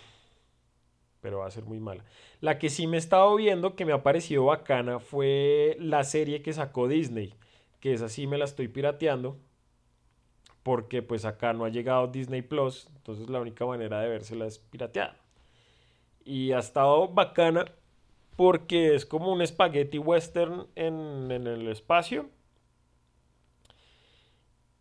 pero 1.27 1.39
va 1.39 1.47
a 1.47 1.51
ser 1.51 1.65
muy 1.65 1.81
mala. 1.81 2.05
La 2.41 2.57
que 2.57 2.71
sí 2.71 2.87
me 2.87 2.97
he 2.97 3.01
estado 3.01 3.35
viendo, 3.35 3.75
que 3.75 3.85
me 3.85 3.93
ha 3.93 4.05
parecido 4.05 4.45
bacana, 4.45 5.01
fue 5.01 5.77
la 5.81 6.05
serie 6.05 6.41
que 6.41 6.53
sacó 6.53 6.87
Disney, 6.87 7.35
que 7.81 7.93
es 7.93 8.01
así, 8.01 8.29
me 8.29 8.39
la 8.39 8.45
estoy 8.45 8.69
pirateando, 8.69 9.37
porque 10.67 11.01
pues 11.01 11.25
acá 11.25 11.53
no 11.53 11.65
ha 11.65 11.69
llegado 11.69 12.09
Disney 12.09 12.43
Plus, 12.43 12.89
entonces 12.97 13.31
la 13.31 13.39
única 13.39 13.65
manera 13.65 14.01
de 14.01 14.09
vérsela 14.09 14.47
es 14.47 14.59
pirateada. 14.59 15.17
Y 16.25 16.51
ha 16.51 16.59
estado 16.59 17.07
bacana 17.07 17.67
porque 18.35 18.97
es 18.97 19.07
como 19.07 19.33
un 19.33 19.47
spaghetti 19.47 19.99
western 19.99 20.67
en, 20.75 21.31
en 21.31 21.47
el 21.47 21.69
espacio. 21.69 22.29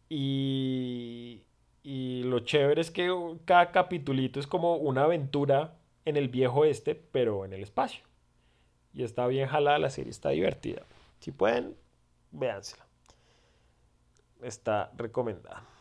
Y, 0.09 1.43
y 1.83 2.23
lo 2.23 2.39
chévere 2.39 2.81
es 2.81 2.89
que 2.89 3.15
cada 3.45 3.71
capitulito 3.71 4.39
es 4.39 4.47
como 4.47 4.77
una 4.77 5.03
aventura 5.03 5.77
en 6.03 6.17
el 6.17 6.29
viejo 6.29 6.65
este, 6.65 6.95
pero 6.95 7.45
en 7.45 7.53
el 7.53 7.61
espacio. 7.61 8.03
Y 8.91 9.03
está 9.03 9.27
bien 9.27 9.47
jalada 9.47 9.77
la 9.77 9.91
serie, 9.91 10.09
está 10.09 10.29
divertida. 10.29 10.81
Si 11.19 11.31
pueden, 11.31 11.75
véansela. 12.31 12.87
Está 14.41 14.91
recomendada. 14.97 15.74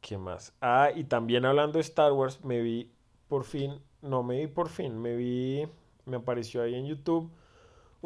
¿Qué 0.00 0.18
más? 0.18 0.52
Ah, 0.60 0.90
y 0.94 1.04
también 1.04 1.44
hablando 1.44 1.78
de 1.78 1.82
Star 1.82 2.12
Wars, 2.12 2.44
me 2.44 2.60
vi 2.60 2.90
por 3.28 3.44
fin, 3.44 3.80
no 4.02 4.22
me 4.22 4.40
vi 4.40 4.46
por 4.46 4.68
fin, 4.68 5.00
me 5.00 5.16
vi, 5.16 5.66
me 6.04 6.16
apareció 6.16 6.62
ahí 6.62 6.74
en 6.74 6.86
YouTube 6.86 7.30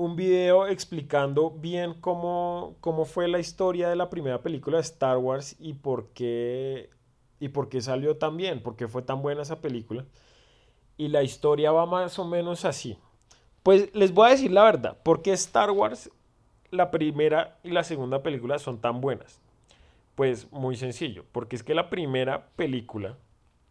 un 0.01 0.17
video 0.17 0.67
explicando 0.67 1.51
bien 1.51 1.95
cómo, 2.01 2.77
cómo 2.81 3.05
fue 3.05 3.29
la 3.29 3.39
historia 3.39 3.89
de 3.89 3.97
la 3.97 4.09
primera 4.09 4.41
película 4.43 4.79
de 4.79 4.83
Star 4.83 5.19
Wars 5.19 5.57
y 5.59 5.75
por 5.75 6.09
qué, 6.09 6.91
y 7.39 7.49
por 7.49 7.69
qué 7.69 7.81
salió 7.83 8.17
tan 8.17 8.37
bien, 8.37 8.63
por 8.63 8.77
qué 8.77 8.89
fue 8.89 9.03
tan 9.03 9.21
buena 9.23 9.43
esa 9.43 9.61
película. 9.61 10.07
Y 10.97 11.09
la 11.09 11.23
historia 11.23 11.73
va 11.73 11.87
más 11.87 12.19
o 12.19 12.25
menos 12.25 12.65
así. 12.65 12.99
Pues 13.63 13.95
les 13.95 14.13
voy 14.15 14.29
a 14.29 14.31
decir 14.31 14.51
la 14.53 14.65
verdad, 14.65 14.97
¿por 15.03 15.23
qué 15.23 15.33
Star 15.33 15.71
Wars, 15.71 16.11
la 16.71 16.91
primera 16.91 17.59
y 17.63 17.71
la 17.71 17.85
segunda 17.85 18.23
película 18.23 18.59
son 18.59 18.81
tan 18.81 19.01
buenas? 19.01 19.41
Pues 20.15 20.51
muy 20.53 20.77
sencillo, 20.77 21.25
porque 21.33 21.57
es 21.57 21.63
que 21.63 21.75
la 21.75 21.91
primera 21.91 22.49
película 22.57 23.17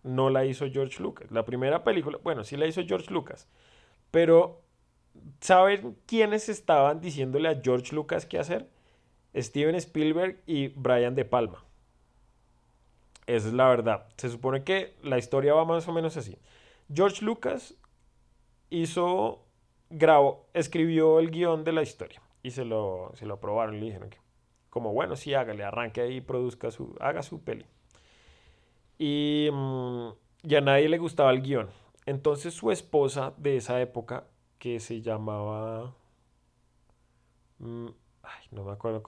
no 0.03 0.29
la 0.29 0.45
hizo 0.45 0.69
George 0.69 1.01
Lucas. 1.01 1.29
La 1.31 1.45
primera 1.45 1.83
película, 1.83 2.17
bueno, 2.23 2.43
sí 2.43 2.57
la 2.57 2.67
hizo 2.67 2.81
George 2.85 3.11
Lucas, 3.11 3.47
pero 4.11 4.61
¿Saben 5.39 5.97
quiénes 6.05 6.49
estaban 6.49 7.01
diciéndole 7.01 7.49
a 7.49 7.61
George 7.61 7.95
Lucas 7.95 8.25
qué 8.25 8.39
hacer? 8.39 8.69
Steven 9.35 9.75
Spielberg 9.75 10.41
y 10.45 10.69
Brian 10.69 11.15
De 11.15 11.25
Palma. 11.25 11.63
Esa 13.25 13.47
es 13.47 13.53
la 13.53 13.69
verdad. 13.69 14.07
Se 14.17 14.29
supone 14.29 14.63
que 14.63 14.95
la 15.03 15.17
historia 15.17 15.53
va 15.53 15.65
más 15.65 15.87
o 15.87 15.93
menos 15.93 16.17
así. 16.17 16.37
George 16.93 17.23
Lucas 17.23 17.75
hizo, 18.69 19.45
grabó, 19.89 20.47
escribió 20.53 21.19
el 21.19 21.31
guion 21.31 21.63
de 21.63 21.73
la 21.73 21.83
historia 21.83 22.21
y 22.43 22.51
se 22.51 22.65
lo, 22.65 23.11
se 23.15 23.25
lo 23.25 23.35
aprobaron 23.35 23.75
y 23.75 23.79
le 23.79 23.85
dijeron 23.87 24.09
que, 24.09 24.17
como 24.69 24.93
bueno, 24.93 25.15
sí, 25.15 25.33
hágale, 25.33 25.63
arranque 25.63 26.01
ahí 26.01 26.21
produzca 26.21 26.71
su, 26.71 26.95
haga 26.99 27.23
su 27.23 27.41
peli. 27.41 27.65
Y 28.97 29.49
mm, 29.51 30.07
a 30.55 30.61
nadie 30.61 30.89
le 30.89 30.97
gustaba 30.97 31.31
el 31.31 31.41
guion. 31.41 31.69
Entonces 32.05 32.53
su 32.53 32.71
esposa 32.71 33.33
de 33.37 33.57
esa 33.57 33.81
época 33.81 34.25
que 34.57 34.79
se 34.79 35.01
llamaba... 35.01 35.93
Mm, 37.59 37.87
ay, 38.23 38.45
no 38.51 38.63
me 38.63 38.71
acuerdo. 38.71 39.03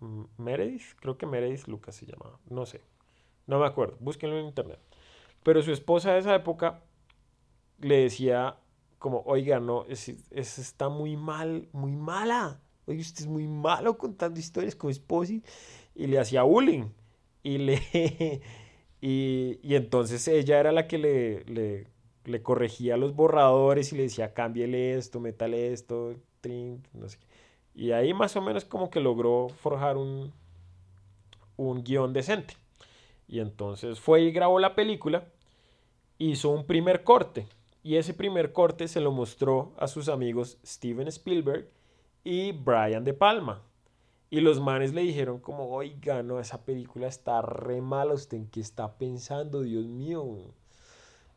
Mm, 0.00 0.24
Meredith, 0.38 0.94
creo 1.00 1.18
que 1.18 1.26
Meredith 1.26 1.66
Lucas 1.66 1.94
se 1.94 2.06
llamaba. 2.06 2.38
No 2.48 2.66
sé. 2.66 2.80
No 3.46 3.58
me 3.58 3.66
acuerdo. 3.66 3.96
Búsquenlo 4.00 4.38
en 4.38 4.46
internet. 4.46 4.78
Pero 5.42 5.62
su 5.62 5.72
esposa 5.72 6.12
de 6.12 6.20
esa 6.20 6.34
época 6.34 6.82
le 7.78 7.98
decía 7.98 8.56
como, 8.98 9.22
oiga, 9.26 9.60
no, 9.60 9.84
es, 9.86 10.08
está 10.30 10.88
muy 10.88 11.16
mal, 11.16 11.68
muy 11.72 11.92
mala. 11.92 12.60
Oye, 12.86 13.00
usted 13.00 13.22
es 13.22 13.26
muy 13.26 13.46
malo 13.46 13.96
contando 13.98 14.38
historias, 14.38 14.76
¿cómo 14.76 14.90
es 14.90 14.98
posible? 14.98 15.44
Y 15.94 16.06
le 16.06 16.18
hacía 16.18 16.42
bullying. 16.42 16.88
Y 17.42 17.58
le... 17.58 18.40
y, 19.00 19.74
entonces 19.74 20.26
ella 20.28 20.60
era 20.60 20.72
la 20.72 20.86
que 20.86 20.98
le, 20.98 21.44
le, 21.44 21.86
le, 22.24 22.42
corregía 22.42 22.96
los 22.96 23.14
borradores 23.14 23.92
y 23.92 23.96
le 23.96 24.04
decía, 24.04 24.34
cámbiele 24.34 24.94
esto, 24.94 25.20
métale 25.20 25.72
esto, 25.72 26.14
trin, 26.40 26.82
no 26.92 27.08
sé. 27.08 27.18
Y 27.74 27.90
ahí 27.90 28.14
más 28.14 28.36
o 28.36 28.40
menos 28.40 28.64
como 28.64 28.90
que 28.90 29.00
logró 29.00 29.48
forjar 29.48 29.96
un, 29.96 30.32
un 31.56 31.82
guion 31.82 32.12
decente. 32.12 32.54
Y 33.26 33.40
entonces 33.40 34.00
fue 34.00 34.22
y 34.22 34.32
grabó 34.32 34.60
la 34.60 34.74
película, 34.74 35.26
hizo 36.18 36.50
un 36.50 36.66
primer 36.66 37.04
corte. 37.04 37.46
Y 37.82 37.96
ese 37.96 38.14
primer 38.14 38.52
corte 38.52 38.88
se 38.88 39.00
lo 39.00 39.12
mostró 39.12 39.74
a 39.78 39.88
sus 39.88 40.08
amigos 40.08 40.58
Steven 40.64 41.08
Spielberg 41.08 41.68
y 42.24 42.52
Brian 42.52 43.04
De 43.04 43.14
Palma. 43.14 43.62
Y 44.30 44.40
los 44.40 44.58
manes 44.58 44.92
le 44.92 45.02
dijeron 45.02 45.38
como, 45.38 45.68
oiga, 45.68 46.22
no, 46.22 46.40
esa 46.40 46.64
película 46.64 47.06
está 47.06 47.40
re 47.42 47.80
mala, 47.80 48.14
¿usted 48.14 48.38
en 48.38 48.46
qué 48.48 48.60
está 48.60 48.98
pensando? 48.98 49.62
Dios 49.62 49.84
mío. 49.84 50.52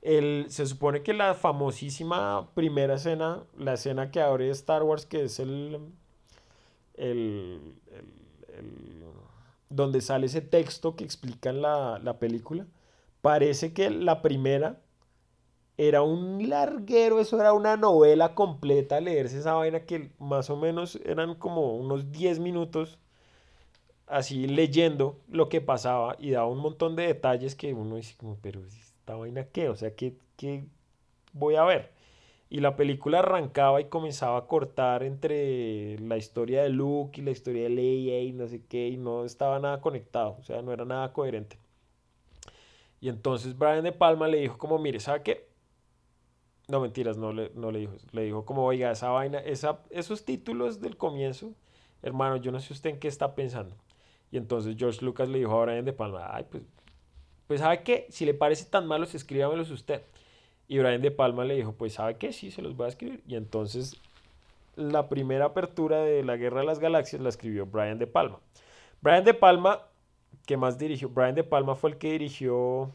El, 0.01 0.45
se 0.49 0.65
supone 0.65 1.03
que 1.03 1.13
la 1.13 1.33
famosísima 1.35 2.49
primera 2.55 2.95
escena, 2.95 3.43
la 3.57 3.73
escena 3.73 4.09
que 4.09 4.21
abre 4.21 4.49
Star 4.49 4.83
Wars, 4.83 5.05
que 5.05 5.25
es 5.25 5.39
el, 5.39 5.79
el, 6.95 7.75
donde 9.69 10.01
sale 10.01 10.27
ese 10.27 10.41
texto 10.41 10.95
que 10.95 11.03
explica 11.03 11.51
la, 11.51 11.99
la 11.99 12.17
película, 12.17 12.65
parece 13.21 13.73
que 13.73 13.89
la 13.89 14.21
primera 14.21 14.81
era 15.77 16.01
un 16.01 16.49
larguero, 16.49 17.19
eso 17.19 17.39
era 17.39 17.53
una 17.53 17.77
novela 17.77 18.33
completa, 18.35 18.99
leerse 18.99 19.39
esa 19.39 19.53
vaina 19.53 19.81
que 19.85 20.11
más 20.19 20.49
o 20.49 20.57
menos 20.57 20.99
eran 21.05 21.35
como 21.35 21.75
unos 21.77 22.11
10 22.11 22.39
minutos 22.39 22.99
así 24.07 24.47
leyendo 24.47 25.19
lo 25.29 25.49
que 25.49 25.61
pasaba 25.61 26.15
y 26.19 26.31
daba 26.31 26.47
un 26.47 26.59
montón 26.59 26.95
de 26.95 27.07
detalles 27.07 27.55
que 27.55 27.73
uno 27.73 27.97
dice 27.97 28.15
como, 28.17 28.37
pero 28.41 28.65
esta 28.65 29.15
vaina 29.15 29.45
qué, 29.45 29.69
o 29.69 29.75
sea, 29.75 29.95
¿qué, 29.95 30.15
qué 30.37 30.65
voy 31.33 31.55
a 31.55 31.63
ver? 31.63 31.91
Y 32.49 32.61
la 32.61 32.75
película 32.77 33.19
arrancaba 33.19 33.81
y 33.81 33.85
comenzaba 33.85 34.37
a 34.39 34.47
cortar 34.47 35.03
entre 35.03 35.99
la 35.99 36.17
historia 36.17 36.63
de 36.63 36.69
Luke 36.69 37.19
y 37.21 37.23
la 37.25 37.31
historia 37.31 37.63
de 37.63 37.69
Leia 37.69 38.21
y 38.21 38.31
no 38.33 38.47
sé 38.47 38.63
qué, 38.65 38.87
y 38.87 38.97
no 38.97 39.25
estaba 39.25 39.59
nada 39.59 39.81
conectado, 39.81 40.37
o 40.39 40.43
sea, 40.43 40.61
no 40.61 40.71
era 40.73 40.85
nada 40.85 41.13
coherente. 41.13 41.59
Y 42.99 43.09
entonces 43.09 43.57
Brian 43.57 43.83
De 43.83 43.91
Palma 43.91 44.27
le 44.27 44.39
dijo 44.39 44.57
como, 44.57 44.79
mire, 44.79 44.99
¿sabe 44.99 45.23
qué? 45.23 45.46
No, 46.69 46.81
mentiras, 46.81 47.17
no 47.17 47.31
le, 47.31 47.49
no 47.55 47.71
le 47.71 47.79
dijo. 47.79 47.93
Le 48.11 48.23
dijo 48.23 48.45
como, 48.45 48.65
oiga, 48.65 48.91
esa 48.91 49.09
vaina, 49.09 49.39
esa, 49.39 49.79
esos 49.89 50.25
títulos 50.25 50.81
del 50.81 50.97
comienzo, 50.97 51.53
hermano, 52.01 52.35
yo 52.35 52.51
no 52.51 52.59
sé 52.59 52.73
usted 52.73 52.89
en 52.89 52.99
qué 52.99 53.07
está 53.07 53.35
pensando. 53.35 53.75
Y 54.31 54.37
entonces 54.37 54.75
George 54.77 55.03
Lucas 55.05 55.29
le 55.29 55.39
dijo 55.39 55.57
a 55.57 55.65
Brian 55.65 55.85
De 55.85 55.93
Palma, 55.93 56.27
ay, 56.35 56.45
pues, 56.49 56.63
pues 57.47 57.61
¿sabe 57.61 57.83
qué? 57.83 58.07
Si 58.09 58.25
le 58.25 58.33
parece 58.33 58.65
tan 58.65 58.85
malos, 58.85 59.15
escríbamelos 59.15 59.71
usted. 59.71 60.03
Y 60.67 60.79
Brian 60.79 61.01
De 61.01 61.11
Palma 61.11 61.45
le 61.45 61.55
dijo, 61.55 61.71
pues 61.71 61.93
¿sabe 61.93 62.17
qué? 62.17 62.33
Sí, 62.33 62.51
se 62.51 62.61
los 62.61 62.75
voy 62.75 62.87
a 62.87 62.89
escribir. 62.89 63.23
Y 63.25 63.35
entonces 63.35 64.01
la 64.75 65.07
primera 65.07 65.45
apertura 65.45 66.01
de 66.01 66.21
la 66.23 66.35
Guerra 66.35 66.59
de 66.59 66.65
las 66.65 66.79
Galaxias 66.79 67.21
la 67.21 67.29
escribió 67.29 67.65
Brian 67.65 67.97
De 67.97 68.07
Palma. 68.07 68.41
Brian 69.01 69.23
De 69.23 69.33
Palma, 69.33 69.83
¿qué 70.45 70.57
más 70.57 70.77
dirigió? 70.77 71.07
Brian 71.07 71.35
De 71.35 71.45
Palma 71.45 71.75
fue 71.75 71.91
el 71.91 71.97
que 71.97 72.11
dirigió... 72.11 72.91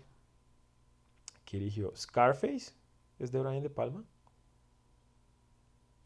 ¿Qué 1.47 1.59
dirigió? 1.59 1.93
Scarface 1.97 2.82
es 3.25 3.33
de 3.33 3.41
Brian 3.41 3.63
De 3.63 3.71
Palma. 3.71 4.05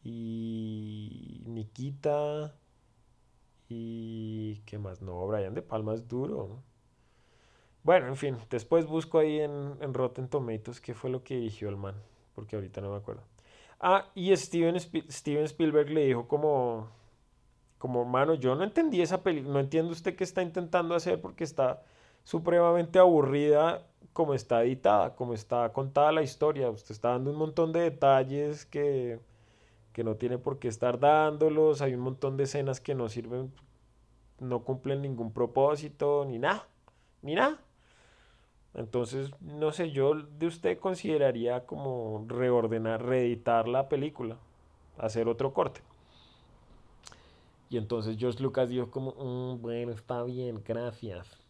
Y 0.03 1.43
Nikita. 1.45 2.55
Y 3.69 4.61
qué 4.65 4.77
más, 4.77 5.01
no, 5.01 5.27
Brian 5.27 5.53
De 5.53 5.61
Palma 5.61 5.93
es 5.93 6.07
duro. 6.07 6.63
Bueno, 7.83 8.07
en 8.07 8.17
fin, 8.17 8.37
después 8.49 8.85
busco 8.85 9.19
ahí 9.19 9.39
en, 9.39 9.77
en 9.81 9.93
Rotten 9.93 10.27
Tomatoes 10.27 10.81
qué 10.81 10.93
fue 10.93 11.09
lo 11.09 11.23
que 11.23 11.35
dirigió 11.35 11.69
el 11.69 11.77
man, 11.77 11.95
porque 12.35 12.55
ahorita 12.55 12.81
no 12.81 12.91
me 12.91 12.97
acuerdo. 12.97 13.23
Ah, 13.79 14.09
y 14.15 14.35
Steven, 14.35 14.79
Steven 14.79 15.45
Spielberg 15.45 15.89
le 15.89 16.05
dijo 16.07 16.27
como, 16.27 16.89
como, 17.77 18.05
mano, 18.05 18.33
yo 18.33 18.55
no 18.55 18.63
entendí 18.63 19.01
esa 19.01 19.23
película, 19.23 19.53
no 19.53 19.59
entiendo 19.59 19.91
usted 19.91 20.15
qué 20.15 20.23
está 20.23 20.41
intentando 20.41 20.95
hacer 20.95 21.21
porque 21.21 21.43
está 21.43 21.83
supremamente 22.27 22.99
aburrida 22.99 23.87
como 24.11 24.33
está 24.33 24.61
editada, 24.61 25.15
como 25.15 25.33
está 25.33 25.71
contada 25.71 26.11
la 26.11 26.23
historia. 26.23 26.69
Usted 26.69 26.91
está 26.91 27.11
dando 27.11 27.31
un 27.31 27.37
montón 27.37 27.71
de 27.71 27.79
detalles 27.79 28.65
que, 28.65 29.21
que 29.93 30.03
no 30.03 30.15
tiene 30.15 30.37
por 30.37 30.59
qué 30.59 30.67
estar 30.67 30.99
dándolos. 30.99 31.81
Hay 31.81 31.93
un 31.93 32.01
montón 32.01 32.35
de 32.35 32.43
escenas 32.43 32.81
que 32.81 32.95
no 32.95 33.07
sirven, 33.07 33.53
no 34.41 34.65
cumplen 34.65 35.01
ningún 35.01 35.31
propósito, 35.31 36.25
ni 36.27 36.37
nada, 36.37 36.67
ni 37.21 37.33
nada. 37.33 37.61
Entonces, 38.73 39.31
no 39.39 39.71
sé, 39.71 39.91
yo 39.91 40.13
de 40.15 40.47
usted 40.47 40.79
consideraría 40.79 41.65
como 41.65 42.25
reordenar, 42.27 43.05
reeditar 43.05 43.69
la 43.69 43.87
película, 43.87 44.35
hacer 44.97 45.29
otro 45.29 45.53
corte. 45.53 45.79
Y 47.69 47.77
entonces 47.77 48.17
George 48.17 48.43
Lucas 48.43 48.67
dijo 48.67 48.91
como, 48.91 49.11
mm, 49.11 49.61
bueno, 49.61 49.93
está 49.93 50.23
bien, 50.23 50.61
gracias 50.65 51.46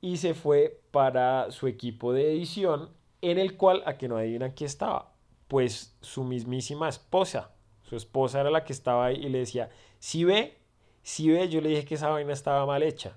y 0.00 0.16
se 0.16 0.34
fue 0.34 0.80
para 0.90 1.50
su 1.50 1.66
equipo 1.66 2.12
de 2.12 2.32
edición, 2.32 2.90
en 3.22 3.38
el 3.38 3.56
cual, 3.56 3.82
a 3.86 3.98
que 3.98 4.08
no 4.08 4.16
adivinan 4.16 4.52
quién 4.52 4.66
estaba, 4.66 5.12
pues 5.48 5.96
su 6.00 6.24
mismísima 6.24 6.88
esposa. 6.88 7.52
Su 7.82 7.96
esposa 7.96 8.40
era 8.40 8.50
la 8.50 8.64
que 8.64 8.72
estaba 8.72 9.06
ahí 9.06 9.16
y 9.16 9.28
le 9.28 9.38
decía, 9.38 9.70
si 9.98 10.24
ve, 10.24 10.56
si 11.02 11.28
ve, 11.28 11.48
yo 11.48 11.60
le 11.60 11.70
dije 11.70 11.84
que 11.84 11.96
esa 11.96 12.08
vaina 12.08 12.32
estaba 12.32 12.64
mal 12.66 12.82
hecha. 12.82 13.16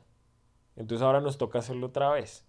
Entonces 0.76 1.06
ahora 1.06 1.22
nos 1.22 1.38
toca 1.38 1.60
hacerlo 1.60 1.88
otra 1.88 2.12
vez. 2.12 2.46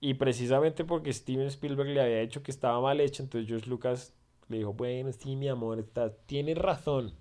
Y 0.00 0.14
precisamente 0.14 0.84
porque 0.84 1.12
Steven 1.12 1.46
Spielberg 1.46 1.88
le 1.88 2.00
había 2.00 2.20
dicho 2.20 2.42
que 2.42 2.50
estaba 2.50 2.80
mal 2.80 3.00
hecha, 3.00 3.22
entonces 3.22 3.48
George 3.48 3.68
Lucas 3.68 4.14
le 4.48 4.58
dijo, 4.58 4.74
bueno, 4.74 5.10
sí, 5.12 5.34
mi 5.36 5.48
amor, 5.48 5.78
está, 5.78 6.14
tienes 6.26 6.58
razón. 6.58 7.14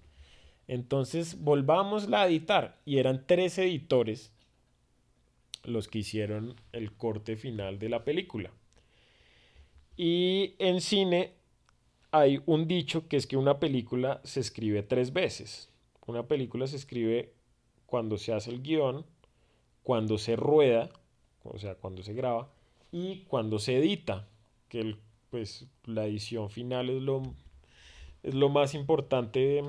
Entonces 0.67 1.41
volvamos 1.41 2.11
a 2.11 2.27
editar. 2.27 2.79
Y 2.85 2.99
eran 2.99 3.25
tres 3.25 3.57
editores 3.57 4.32
los 5.63 5.87
que 5.87 5.99
hicieron 5.99 6.55
el 6.71 6.91
corte 6.93 7.35
final 7.35 7.79
de 7.79 7.89
la 7.89 8.03
película. 8.03 8.51
Y 9.95 10.55
en 10.59 10.81
cine 10.81 11.33
hay 12.11 12.41
un 12.45 12.67
dicho 12.67 13.07
que 13.07 13.17
es 13.17 13.27
que 13.27 13.37
una 13.37 13.59
película 13.59 14.21
se 14.23 14.39
escribe 14.39 14.83
tres 14.83 15.13
veces. 15.13 15.69
Una 16.05 16.27
película 16.27 16.67
se 16.67 16.75
escribe 16.75 17.33
cuando 17.85 18.17
se 18.17 18.33
hace 18.33 18.51
el 18.51 18.61
guion, 18.61 19.05
cuando 19.83 20.17
se 20.17 20.35
rueda, 20.35 20.89
o 21.43 21.57
sea, 21.57 21.75
cuando 21.75 22.03
se 22.03 22.13
graba, 22.13 22.51
y 22.91 23.23
cuando 23.23 23.59
se 23.59 23.77
edita, 23.77 24.27
que 24.69 24.95
pues 25.29 25.67
la 25.85 26.05
edición 26.05 26.49
final 26.49 26.89
es 26.89 27.01
lo, 27.01 27.23
es 28.21 28.35
lo 28.35 28.49
más 28.49 28.75
importante, 28.75 29.63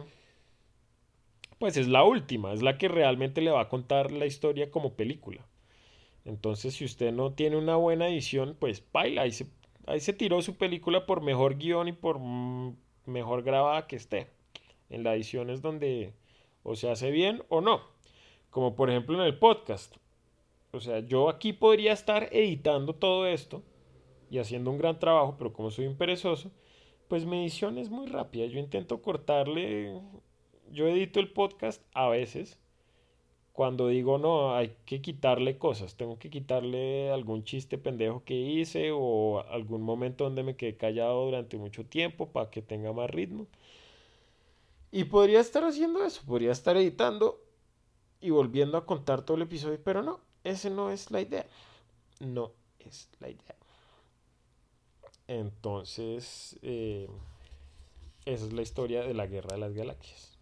pues 1.59 1.77
es 1.77 1.89
la 1.89 2.05
última, 2.05 2.53
es 2.53 2.63
la 2.63 2.77
que 2.77 2.89
realmente 2.89 3.41
le 3.41 3.51
va 3.51 3.63
a 3.63 3.69
contar 3.69 4.13
la 4.13 4.27
historia 4.27 4.71
como 4.71 4.95
película. 4.95 5.47
Entonces, 6.25 6.75
si 6.75 6.85
usted 6.85 7.13
no 7.13 7.33
tiene 7.33 7.57
una 7.57 7.77
buena 7.77 8.09
edición, 8.09 8.57
pues 8.59 8.83
baila. 8.93 9.23
Ahí 9.23 10.01
se, 10.01 10.13
tiró 10.15 10.41
su 10.41 10.57
película 10.57 11.07
por 11.07 11.21
mejor 11.21 11.59
guion 11.59 11.89
y 11.89 11.93
por 11.93 12.19
mejor 13.07 13.43
grabada 13.43 13.87
que 13.87 13.97
esté. 13.97 14.29
En 14.89 15.05
la 15.05 15.15
edición 15.15 15.51
es 15.51 15.61
donde 15.61 16.15
o 16.63 16.77
se 16.77 16.91
hace 16.91 17.11
bien 17.11 17.43
o 17.49 17.61
no. 17.61 17.83
Como 18.51 18.75
por 18.75 18.89
ejemplo 18.91 19.19
en 19.19 19.27
el 19.27 19.39
podcast. 19.39 19.97
O 20.73 20.81
sea, 20.81 21.01
yo 21.01 21.29
aquí 21.29 21.53
podría 21.53 21.93
estar 21.93 22.29
editando 22.33 22.95
todo 22.95 23.27
esto 23.27 23.63
y 24.31 24.39
haciendo 24.39 24.71
un 24.71 24.79
gran 24.79 24.99
trabajo, 24.99 25.37
pero 25.39 25.53
como 25.53 25.71
soy 25.71 25.87
un 25.87 25.97
perezoso, 25.97 26.51
pues 27.09 27.27
mi 27.27 27.43
edición 27.43 27.79
es 27.79 27.91
muy 27.91 28.07
rápida. 28.07 28.47
Yo 28.47 28.59
intento 28.59 29.03
cortarle, 29.03 30.01
yo 30.73 30.89
edito 30.89 31.21
el 31.21 31.31
podcast 31.31 31.83
a 31.93 32.09
veces 32.09 32.59
cuando 33.55 33.89
digo 33.89 34.19
no, 34.19 34.55
hay 34.57 34.77
que 34.85 35.01
quitarle 35.01 35.59
cosas, 35.59 35.95
tengo 35.97 36.19
que 36.19 36.29
quitarle 36.29 37.13
algún 37.13 37.45
chiste 37.45 37.79
pendejo 37.79 38.25
que 38.25 38.35
hice 38.35 38.91
o 38.93 39.45
algún 39.49 39.83
momento 39.83 40.25
donde 40.25 40.43
me 40.43 40.57
quedé 40.57 40.77
callado 40.77 41.25
durante 41.27 41.57
mucho 41.57 41.87
tiempo 41.87 42.29
para 42.31 42.51
que 42.51 42.63
tenga 42.63 42.93
más 42.93 43.09
ritmo. 43.11 43.47
Y 44.91 45.05
podría 45.05 45.41
estar 45.41 45.65
haciendo 45.65 46.05
eso, 46.05 46.23
podría 46.27 46.53
estar 46.53 46.77
editando 46.77 47.41
y 48.21 48.31
volviendo 48.31 48.77
a 48.79 48.87
contar 48.87 49.23
todo 49.23 49.37
el 49.37 49.45
episodio, 49.45 49.79
pero 49.85 50.03
no, 50.03 50.21
ese 50.45 50.71
no 50.71 50.91
es 50.91 51.11
la 51.13 51.21
idea. 51.21 51.47
No 52.21 52.53
es 52.81 53.09
la 53.21 53.29
idea. 53.31 53.55
Entonces, 55.29 56.59
eh, 56.63 57.09
esa 58.25 58.47
es 58.47 58.53
la 58.53 58.63
historia 58.63 59.03
de 59.03 59.15
la 59.15 59.27
Guerra 59.27 59.55
de 59.55 59.61
las 59.61 59.75
Galaxias. 59.75 60.34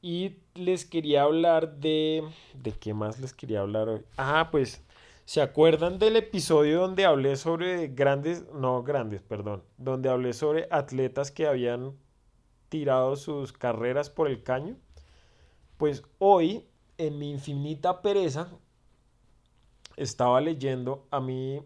Y 0.00 0.36
les 0.54 0.84
quería 0.84 1.22
hablar 1.22 1.78
de... 1.78 2.22
¿De 2.54 2.72
qué 2.72 2.94
más 2.94 3.18
les 3.18 3.34
quería 3.34 3.60
hablar 3.60 3.88
hoy? 3.88 4.02
Ah, 4.16 4.48
pues, 4.50 4.84
¿se 5.24 5.40
acuerdan 5.40 5.98
del 5.98 6.16
episodio 6.16 6.80
donde 6.80 7.04
hablé 7.04 7.36
sobre 7.36 7.88
grandes, 7.88 8.44
no 8.52 8.82
grandes, 8.82 9.22
perdón, 9.22 9.64
donde 9.76 10.08
hablé 10.08 10.32
sobre 10.32 10.68
atletas 10.70 11.30
que 11.30 11.46
habían 11.46 11.94
tirado 12.68 13.16
sus 13.16 13.52
carreras 13.52 14.10
por 14.10 14.28
el 14.28 14.42
caño. 14.42 14.76
Pues 15.76 16.02
hoy, 16.18 16.66
en 16.96 17.18
mi 17.18 17.30
infinita 17.30 18.02
pereza, 18.02 18.48
estaba 19.96 20.40
leyendo, 20.40 21.06
a 21.10 21.20
mí, 21.20 21.60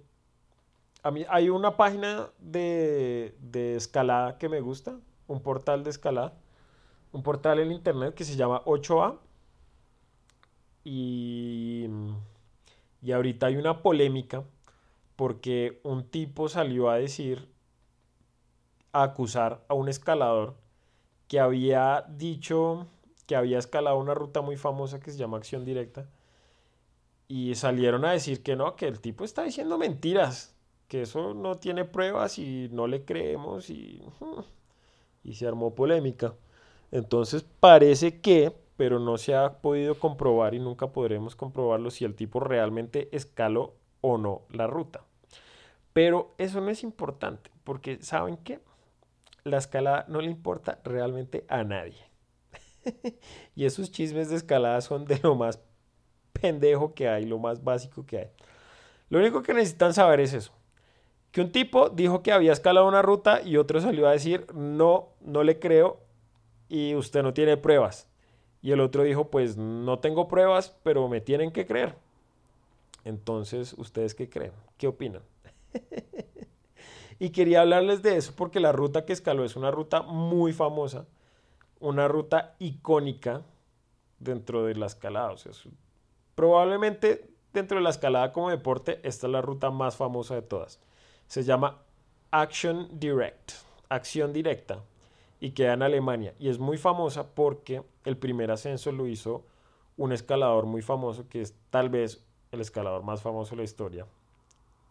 a 1.02 1.10
mí 1.10 1.24
hay 1.28 1.48
una 1.48 1.76
página 1.76 2.30
de, 2.38 3.34
de 3.40 3.76
escalada 3.76 4.38
que 4.38 4.48
me 4.48 4.60
gusta, 4.60 4.98
un 5.26 5.42
portal 5.42 5.84
de 5.84 5.90
escalada, 5.90 6.34
un 7.12 7.22
portal 7.22 7.58
en 7.60 7.72
internet 7.72 8.14
que 8.14 8.24
se 8.24 8.36
llama 8.36 8.62
8A. 8.64 9.18
Y, 10.84 11.86
y 13.02 13.12
ahorita 13.12 13.46
hay 13.46 13.56
una 13.56 13.82
polémica 13.82 14.44
porque 15.16 15.80
un 15.84 16.04
tipo 16.08 16.48
salió 16.48 16.90
a 16.90 16.96
decir, 16.96 17.48
a 18.92 19.04
acusar 19.04 19.64
a 19.68 19.74
un 19.74 19.88
escalador 19.88 20.56
que 21.28 21.40
había 21.40 22.04
dicho 22.08 22.86
que 23.26 23.36
había 23.36 23.58
escalado 23.58 23.98
una 23.98 24.14
ruta 24.14 24.40
muy 24.40 24.56
famosa 24.56 25.00
que 25.00 25.10
se 25.10 25.18
llama 25.18 25.36
Acción 25.38 25.64
Directa. 25.64 26.08
Y 27.28 27.54
salieron 27.54 28.04
a 28.04 28.12
decir 28.12 28.42
que 28.42 28.56
no, 28.56 28.76
que 28.76 28.86
el 28.86 29.00
tipo 29.00 29.24
está 29.24 29.44
diciendo 29.44 29.78
mentiras, 29.78 30.54
que 30.88 31.02
eso 31.02 31.32
no 31.34 31.56
tiene 31.56 31.84
pruebas 31.84 32.38
y 32.38 32.68
no 32.72 32.86
le 32.86 33.04
creemos 33.04 33.70
y, 33.70 34.02
y 35.24 35.34
se 35.34 35.46
armó 35.46 35.74
polémica. 35.74 36.34
Entonces 36.92 37.42
parece 37.58 38.20
que, 38.20 38.52
pero 38.76 39.00
no 39.00 39.16
se 39.16 39.34
ha 39.34 39.60
podido 39.60 39.98
comprobar 39.98 40.54
y 40.54 40.60
nunca 40.60 40.92
podremos 40.92 41.34
comprobarlo 41.34 41.90
si 41.90 42.04
el 42.04 42.14
tipo 42.14 42.38
realmente 42.38 43.08
escaló 43.12 43.74
o 44.02 44.18
no 44.18 44.42
la 44.50 44.66
ruta. 44.66 45.02
Pero 45.94 46.34
eso 46.38 46.60
no 46.60 46.70
es 46.70 46.82
importante, 46.82 47.50
porque 47.64 48.02
¿saben 48.02 48.36
qué? 48.36 48.60
La 49.44 49.58
escalada 49.58 50.04
no 50.08 50.20
le 50.20 50.30
importa 50.30 50.80
realmente 50.84 51.44
a 51.48 51.64
nadie. 51.64 52.04
y 53.56 53.64
esos 53.64 53.90
chismes 53.90 54.28
de 54.28 54.36
escalada 54.36 54.80
son 54.82 55.06
de 55.06 55.18
lo 55.22 55.34
más 55.34 55.60
pendejo 56.32 56.94
que 56.94 57.08
hay, 57.08 57.24
lo 57.24 57.38
más 57.38 57.64
básico 57.64 58.04
que 58.04 58.18
hay. 58.18 58.30
Lo 59.08 59.18
único 59.18 59.42
que 59.42 59.54
necesitan 59.54 59.94
saber 59.94 60.20
es 60.20 60.34
eso. 60.34 60.52
Que 61.30 61.40
un 61.40 61.52
tipo 61.52 61.88
dijo 61.88 62.22
que 62.22 62.32
había 62.32 62.52
escalado 62.52 62.86
una 62.86 63.00
ruta 63.00 63.40
y 63.40 63.56
otro 63.56 63.80
salió 63.80 64.06
a 64.06 64.12
decir, 64.12 64.46
no, 64.54 65.10
no 65.20 65.42
le 65.42 65.58
creo 65.58 66.01
y 66.72 66.94
usted 66.94 67.22
no 67.22 67.34
tiene 67.34 67.58
pruebas. 67.58 68.08
Y 68.62 68.72
el 68.72 68.80
otro 68.80 69.02
dijo, 69.02 69.28
pues 69.28 69.58
no 69.58 69.98
tengo 69.98 70.26
pruebas, 70.26 70.74
pero 70.82 71.06
me 71.06 71.20
tienen 71.20 71.52
que 71.52 71.66
creer. 71.66 71.96
Entonces, 73.04 73.74
¿ustedes 73.76 74.14
qué 74.14 74.30
creen? 74.30 74.52
¿Qué 74.78 74.86
opinan? 74.86 75.20
y 77.18 77.28
quería 77.28 77.60
hablarles 77.60 78.02
de 78.02 78.16
eso 78.16 78.32
porque 78.34 78.58
la 78.58 78.72
ruta 78.72 79.04
que 79.04 79.12
escaló 79.12 79.44
es 79.44 79.54
una 79.54 79.70
ruta 79.70 80.00
muy 80.00 80.54
famosa, 80.54 81.04
una 81.78 82.08
ruta 82.08 82.54
icónica 82.58 83.42
dentro 84.18 84.64
de 84.64 84.74
la 84.74 84.86
escalada. 84.86 85.32
O 85.32 85.36
sea, 85.36 85.52
probablemente 86.34 87.28
dentro 87.52 87.76
de 87.76 87.84
la 87.84 87.90
escalada 87.90 88.32
como 88.32 88.48
deporte, 88.48 88.98
esta 89.02 89.26
es 89.26 89.30
la 89.30 89.42
ruta 89.42 89.70
más 89.70 89.96
famosa 89.96 90.36
de 90.36 90.42
todas. 90.42 90.80
Se 91.26 91.42
llama 91.42 91.82
Action 92.30 92.88
Direct, 92.98 93.52
acción 93.90 94.32
directa, 94.32 94.80
y 95.42 95.50
queda 95.50 95.72
en 95.72 95.82
Alemania. 95.82 96.34
Y 96.38 96.48
es 96.48 96.60
muy 96.60 96.78
famosa 96.78 97.34
porque 97.34 97.82
el 98.04 98.16
primer 98.16 98.52
ascenso 98.52 98.92
lo 98.92 99.08
hizo 99.08 99.44
un 99.96 100.12
escalador 100.12 100.66
muy 100.66 100.82
famoso, 100.82 101.28
que 101.28 101.40
es 101.40 101.56
tal 101.70 101.88
vez 101.88 102.24
el 102.52 102.60
escalador 102.60 103.02
más 103.02 103.22
famoso 103.22 103.50
de 103.50 103.56
la 103.56 103.64
historia, 103.64 104.06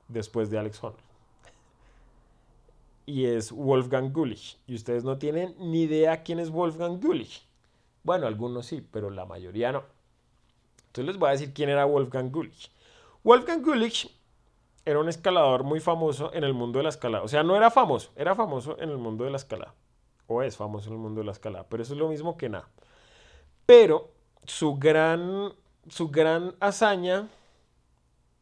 después 0.10 0.50
de 0.50 0.60
Alex 0.60 0.84
Honnold. 0.84 1.02
Y 3.06 3.28
es 3.28 3.54
Wolfgang 3.54 4.12
Gulich. 4.12 4.58
Y 4.68 4.76
ustedes 4.76 5.06
no 5.06 5.18
tienen 5.18 5.56
ni 5.58 5.84
idea 5.84 6.22
quién 6.22 6.38
es 6.38 6.50
Wolfgang 6.50 7.00
Gulich. 7.02 7.48
Bueno, 8.04 8.28
algunos 8.28 8.66
sí, 8.66 8.86
pero 8.92 9.10
la 9.10 9.26
mayoría 9.26 9.72
no. 9.72 9.84
Entonces 10.88 11.06
les 11.06 11.18
voy 11.18 11.30
a 11.30 11.32
decir 11.32 11.54
quién 11.54 11.70
era 11.70 11.86
Wolfgang 11.86 12.30
Gulich. 12.30 12.70
Wolfgang 13.24 13.64
Gulich 13.64 14.14
era 14.84 15.00
un 15.00 15.08
escalador 15.08 15.64
muy 15.64 15.80
famoso 15.80 16.34
en 16.34 16.44
el 16.44 16.54
mundo 16.54 16.80
de 16.80 16.84
la 16.84 16.90
escalada. 16.90 17.24
O 17.24 17.30
sea, 17.30 17.42
no 17.42 17.56
era 17.56 17.72
famoso, 17.72 18.12
era 18.18 18.36
famoso 18.36 18.78
en 18.82 18.90
el 18.90 18.98
mundo 18.98 19.24
de 19.24 19.30
la 19.30 19.38
escalada. 19.38 19.74
Es 20.42 20.56
famoso 20.56 20.90
en 20.90 20.94
el 20.94 21.00
mundo 21.00 21.22
de 21.22 21.26
la 21.26 21.32
escalada, 21.32 21.68
pero 21.68 21.84
eso 21.84 21.94
es 21.94 22.00
lo 22.00 22.10
mismo 22.10 22.38
que 22.38 22.50
nada. 22.50 22.70
Pero 23.66 24.12
su 24.46 24.76
gran, 24.76 25.54
su 25.90 26.10
gran 26.10 26.56
hazaña 26.60 27.30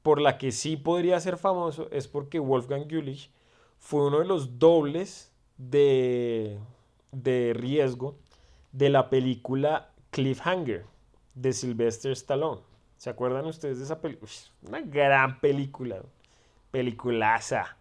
por 0.02 0.22
la 0.22 0.38
que 0.38 0.52
sí 0.52 0.78
podría 0.78 1.20
ser 1.20 1.38
famoso 1.38 1.88
es 1.92 2.08
porque 2.08 2.40
Wolfgang 2.40 2.88
Gulich 2.90 3.32
fue 3.80 4.06
uno 4.08 4.20
de 4.20 4.26
los 4.26 4.60
dobles 4.60 5.32
de, 5.58 6.60
de 7.12 7.54
riesgo 7.54 8.16
de 8.72 8.90
la 8.90 9.10
película 9.10 9.92
Cliffhanger 10.12 10.86
de 11.36 11.54
Sylvester 11.54 12.12
Stallone. 12.12 12.62
¿Se 12.98 13.10
acuerdan 13.10 13.46
ustedes 13.46 13.80
de 13.80 13.86
esa 13.86 14.02
película? 14.02 14.32
Una 14.68 14.82
gran 14.82 15.40
película, 15.40 16.02
peliculaza. 16.72 17.78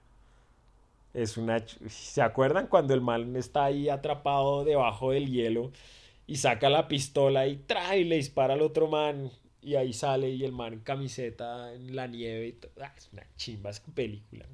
Es 1.18 1.36
una... 1.36 1.64
¿Se 1.88 2.22
acuerdan 2.22 2.68
cuando 2.68 2.94
el 2.94 3.00
man 3.00 3.34
está 3.34 3.64
ahí 3.64 3.88
atrapado 3.88 4.64
debajo 4.64 5.10
del 5.10 5.30
hielo 5.30 5.72
y 6.28 6.36
saca 6.36 6.70
la 6.70 6.86
pistola 6.86 7.48
y 7.48 7.56
trae 7.56 8.00
y 8.00 8.04
le 8.04 8.16
dispara 8.16 8.54
al 8.54 8.62
otro 8.62 8.86
man 8.86 9.32
y 9.60 9.74
ahí 9.74 9.92
sale 9.92 10.30
y 10.30 10.44
el 10.44 10.52
man 10.52 10.74
en 10.74 10.80
camiseta 10.80 11.74
en 11.74 11.96
la 11.96 12.06
nieve. 12.06 12.48
Y 12.48 12.58
ah, 12.80 12.94
es 12.96 13.08
una 13.12 13.26
chimba 13.36 13.70
película. 13.94 14.46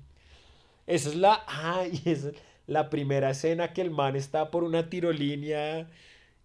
Esa 0.87 1.11
es 1.11 1.17
la. 1.17 1.45
Ay, 1.47 2.01
esa 2.07 2.31
es 2.31 2.35
la 2.67 2.89
primera 2.89 3.31
escena 3.31 3.73
que 3.75 3.83
el 3.83 3.91
man 3.91 4.17
está 4.17 4.51
por 4.51 4.65
una 4.65 4.89
tirolínea 4.89 5.91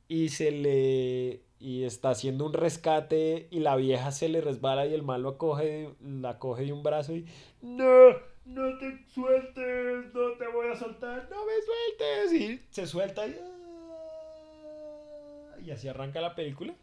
y 0.09 0.29
se 0.29 0.51
le. 0.51 1.41
y 1.59 1.83
está 1.83 2.09
haciendo 2.09 2.45
un 2.45 2.53
rescate 2.53 3.47
y 3.51 3.59
la 3.59 3.77
vieja 3.77 4.11
se 4.11 4.27
le 4.27 4.41
resbala 4.41 4.85
y 4.85 4.93
el 4.93 5.03
man 5.03 5.21
lo 5.21 5.37
coge, 5.37 5.89
la 6.01 6.39
coge 6.39 6.65
de 6.65 6.73
un 6.73 6.83
brazo 6.83 7.15
y. 7.15 7.25
¡No! 7.61 8.28
¡No 8.45 8.77
te 8.77 9.05
sueltes! 9.07 10.13
¡No 10.13 10.31
te 10.37 10.47
voy 10.47 10.67
a 10.71 10.75
soltar! 10.75 11.27
¡No 11.29 11.45
me 11.45 11.53
sueltes! 11.61 12.33
Y 12.33 12.61
se 12.71 12.87
suelta 12.87 13.27
y. 13.27 13.35
Ah, 15.71 15.73
así 15.73 15.87
arranca 15.87 16.21
la 16.21 16.35
película 16.35 16.73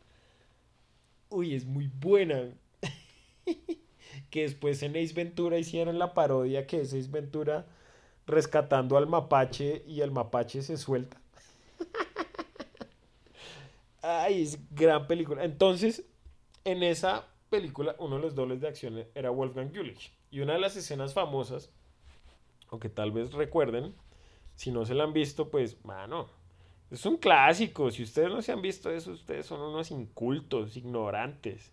uy, 1.29 1.55
es 1.55 1.65
muy 1.65 1.91
buena. 2.01 2.51
que 4.31 4.43
después 4.43 4.83
en 4.83 4.97
Ace 4.97 5.15
Ventura 5.15 5.59
hicieron 5.59 5.99
la 5.99 6.15
parodia 6.15 6.67
que 6.67 6.81
es 6.81 6.93
Ace 6.93 7.11
Ventura 7.11 7.67
rescatando 8.27 8.97
al 8.97 9.07
mapache 9.07 9.85
y 9.87 10.01
el 10.01 10.11
mapache 10.11 10.63
se 10.63 10.77
suelta. 10.77 11.21
Ay, 14.03 14.43
es 14.43 14.59
gran 14.75 15.07
película. 15.07 15.45
Entonces, 15.45 16.05
en 16.65 16.83
esa 16.83 17.27
película, 17.51 17.95
uno 17.99 18.17
de 18.17 18.23
los 18.23 18.35
dobles 18.35 18.61
de 18.61 18.69
acción 18.69 19.05
era 19.15 19.31
Wolfgang 19.31 19.73
Gulich. 19.73 20.13
Y 20.31 20.41
una 20.41 20.55
de 20.55 20.61
las 20.61 20.77
escenas 20.77 21.15
famosas, 21.15 21.71
o 22.71 22.79
que 22.79 22.89
tal 22.89 23.13
vez 23.13 23.33
recuerden, 23.33 23.95
si 24.55 24.71
no 24.71 24.85
se 24.85 24.95
la 24.95 25.05
han 25.05 25.13
visto, 25.13 25.51
pues, 25.51 25.85
mano, 25.85 26.29
es 26.91 27.05
un 27.07 27.17
clásico. 27.17 27.91
Si 27.91 28.03
ustedes 28.03 28.31
no 28.31 28.43
se 28.43 28.53
han 28.53 28.63
visto 28.63 28.91
eso, 28.91 29.13
ustedes 29.13 29.47
son 29.47 29.61
unos 29.61 29.91
incultos, 29.91 30.77
ignorantes. 30.77 31.73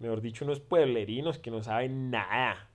Mejor 0.00 0.20
dicho, 0.20 0.44
unos 0.44 0.60
pueblerinos 0.60 1.38
que 1.38 1.50
no 1.50 1.62
saben 1.62 2.10
nada. 2.10 2.68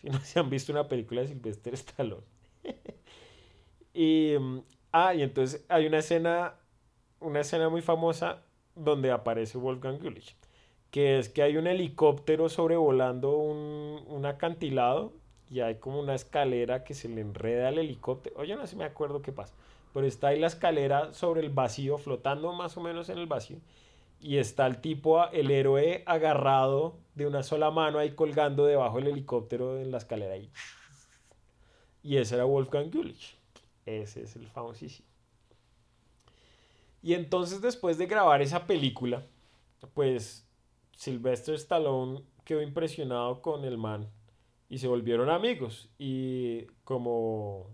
Si 0.00 0.08
no 0.08 0.18
se 0.24 0.38
han 0.38 0.50
visto 0.50 0.72
una 0.72 0.88
película 0.88 1.22
de 1.22 1.28
Sylvester 1.28 1.74
Stallone. 1.74 2.24
y, 3.94 4.34
mm, 4.38 4.60
ah, 4.92 5.14
y 5.14 5.22
entonces 5.22 5.64
hay 5.68 5.86
una 5.86 5.98
escena, 5.98 6.54
una 7.20 7.40
escena 7.40 7.68
muy 7.68 7.82
famosa 7.82 8.42
donde 8.74 9.10
aparece 9.10 9.58
Wolfgang 9.58 9.98
Gulich. 9.98 10.36
Que 10.90 11.18
es 11.18 11.28
que 11.28 11.42
hay 11.42 11.56
un 11.56 11.66
helicóptero 11.66 12.48
sobrevolando 12.48 13.36
un, 13.36 14.04
un 14.08 14.26
acantilado 14.26 15.12
y 15.50 15.60
hay 15.60 15.76
como 15.76 16.00
una 16.00 16.14
escalera 16.14 16.84
que 16.84 16.94
se 16.94 17.08
le 17.08 17.20
enreda 17.20 17.68
al 17.68 17.78
helicóptero. 17.78 18.36
Oye, 18.38 18.56
no 18.56 18.66
sé, 18.66 18.76
me 18.76 18.84
acuerdo 18.84 19.22
qué 19.22 19.32
pasa 19.32 19.54
pero 19.96 20.06
está 20.06 20.28
ahí 20.28 20.38
la 20.38 20.48
escalera 20.48 21.14
sobre 21.14 21.40
el 21.40 21.48
vacío, 21.48 21.96
flotando 21.96 22.52
más 22.52 22.76
o 22.76 22.82
menos 22.82 23.08
en 23.08 23.16
el 23.16 23.24
vacío, 23.24 23.56
y 24.20 24.36
está 24.36 24.66
el 24.66 24.82
tipo, 24.82 25.26
el 25.30 25.50
héroe 25.50 26.02
agarrado 26.04 26.98
de 27.14 27.26
una 27.26 27.42
sola 27.42 27.70
mano 27.70 27.98
ahí 27.98 28.10
colgando 28.10 28.66
debajo 28.66 28.98
del 28.98 29.06
helicóptero 29.06 29.80
en 29.80 29.90
la 29.90 29.96
escalera. 29.96 30.36
Y 32.02 32.16
ese 32.18 32.34
era 32.34 32.44
Wolfgang 32.44 32.90
Gulich. 32.90 33.38
Ese 33.86 34.24
es 34.24 34.36
el 34.36 34.46
famosísimo. 34.48 35.08
Y 37.02 37.14
entonces 37.14 37.62
después 37.62 37.96
de 37.96 38.04
grabar 38.04 38.42
esa 38.42 38.66
película, 38.66 39.24
pues 39.94 40.45
Sylvester 40.96 41.54
Stallone 41.54 42.22
quedó 42.44 42.62
impresionado 42.62 43.40
con 43.42 43.64
el 43.64 43.78
man 43.78 44.10
y 44.68 44.78
se 44.78 44.88
volvieron 44.88 45.30
amigos. 45.30 45.88
Y 45.98 46.64
como 46.84 47.68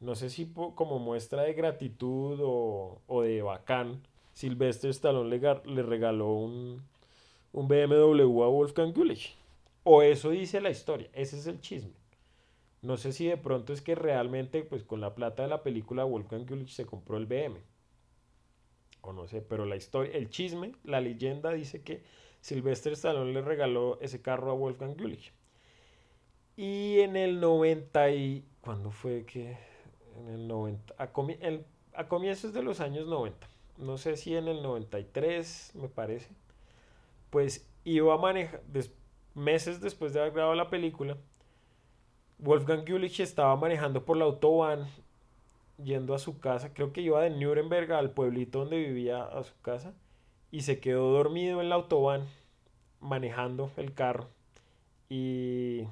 no 0.00 0.14
sé 0.14 0.30
si 0.30 0.52
como 0.52 0.98
muestra 0.98 1.42
de 1.42 1.54
gratitud 1.54 2.38
o, 2.42 3.22
de 3.22 3.42
bacán, 3.42 4.02
Sylvester 4.34 4.90
Stallone 4.90 5.28
le, 5.64 5.82
regaló 5.82 6.32
un, 6.32 6.82
un, 7.52 7.68
BMW 7.68 8.42
a 8.42 8.48
Wolfgang 8.48 8.92
Gulich. 8.92 9.36
O 9.82 10.02
eso 10.02 10.30
dice 10.30 10.60
la 10.60 10.70
historia, 10.70 11.08
ese 11.14 11.38
es 11.38 11.46
el 11.46 11.60
chisme. 11.60 11.94
No 12.80 12.96
sé 12.96 13.12
si 13.12 13.26
de 13.26 13.36
pronto 13.36 13.72
es 13.72 13.82
que 13.82 13.96
realmente, 13.96 14.62
pues 14.62 14.84
con 14.84 15.00
la 15.00 15.14
plata 15.14 15.42
de 15.42 15.48
la 15.48 15.62
película, 15.64 16.04
Wolfgang 16.04 16.46
Gulich 16.46 16.70
se 16.70 16.86
compró 16.86 17.16
el 17.16 17.26
BM. 17.26 17.58
O 19.00 19.12
no 19.12 19.26
sé, 19.26 19.40
pero 19.40 19.64
la 19.64 19.76
historia, 19.76 20.12
el 20.16 20.28
chisme, 20.30 20.72
la 20.84 21.00
leyenda 21.00 21.50
dice 21.52 21.82
que 21.82 22.02
Sylvester 22.40 22.92
Stallone 22.92 23.32
le 23.32 23.42
regaló 23.42 23.98
ese 24.00 24.20
carro 24.22 24.50
a 24.50 24.54
Wolfgang 24.54 24.96
Gulich. 24.96 25.32
Y 26.56 27.00
en 27.00 27.16
el 27.16 27.40
90 27.40 28.10
y... 28.10 28.44
¿Cuándo 28.60 28.90
fue 28.90 29.24
que? 29.24 29.56
En 30.18 30.28
el 30.28 30.48
90... 30.48 30.94
A, 30.98 31.10
a 31.94 32.08
comienzos 32.08 32.52
de 32.52 32.62
los 32.62 32.80
años 32.80 33.06
90. 33.06 33.46
No 33.78 33.96
sé 33.96 34.16
si 34.16 34.34
en 34.34 34.48
el 34.48 34.62
93, 34.62 35.72
me 35.74 35.88
parece. 35.88 36.28
Pues 37.30 37.68
iba 37.84 38.14
a 38.14 38.18
manejar... 38.18 38.62
meses 39.34 39.80
después 39.80 40.12
de 40.12 40.20
haber 40.20 40.32
grabado 40.32 40.54
la 40.56 40.68
película 40.68 41.16
Wolfgang 42.38 42.84
Gulich 42.88 43.20
estaba 43.20 43.56
manejando 43.56 44.04
por 44.04 44.16
la 44.16 44.24
autobahn 44.24 44.86
yendo 45.82 46.14
a 46.14 46.18
su 46.18 46.40
casa, 46.40 46.74
creo 46.74 46.92
que 46.92 47.00
iba 47.00 47.22
de 47.22 47.30
Nuremberg 47.30 47.92
al 47.92 48.10
pueblito 48.10 48.60
donde 48.60 48.78
vivía 48.78 49.22
a 49.22 49.42
su 49.44 49.58
casa 49.62 49.94
y 50.50 50.62
se 50.62 50.80
quedó 50.80 51.10
dormido 51.12 51.60
en 51.60 51.68
la 51.68 51.76
autobahn 51.76 52.26
manejando 53.00 53.70
el 53.76 53.94
carro 53.94 54.28
y 55.08 55.84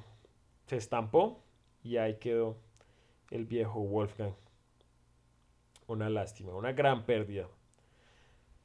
se 0.67 0.77
estampó 0.77 1.41
y 1.83 1.97
ahí 1.97 2.15
quedó 2.15 2.57
el 3.31 3.45
viejo 3.45 3.79
Wolfgang. 3.79 4.33
Una 5.87 6.09
lástima, 6.09 6.53
una 6.53 6.73
gran 6.73 7.05
pérdida. 7.05 7.47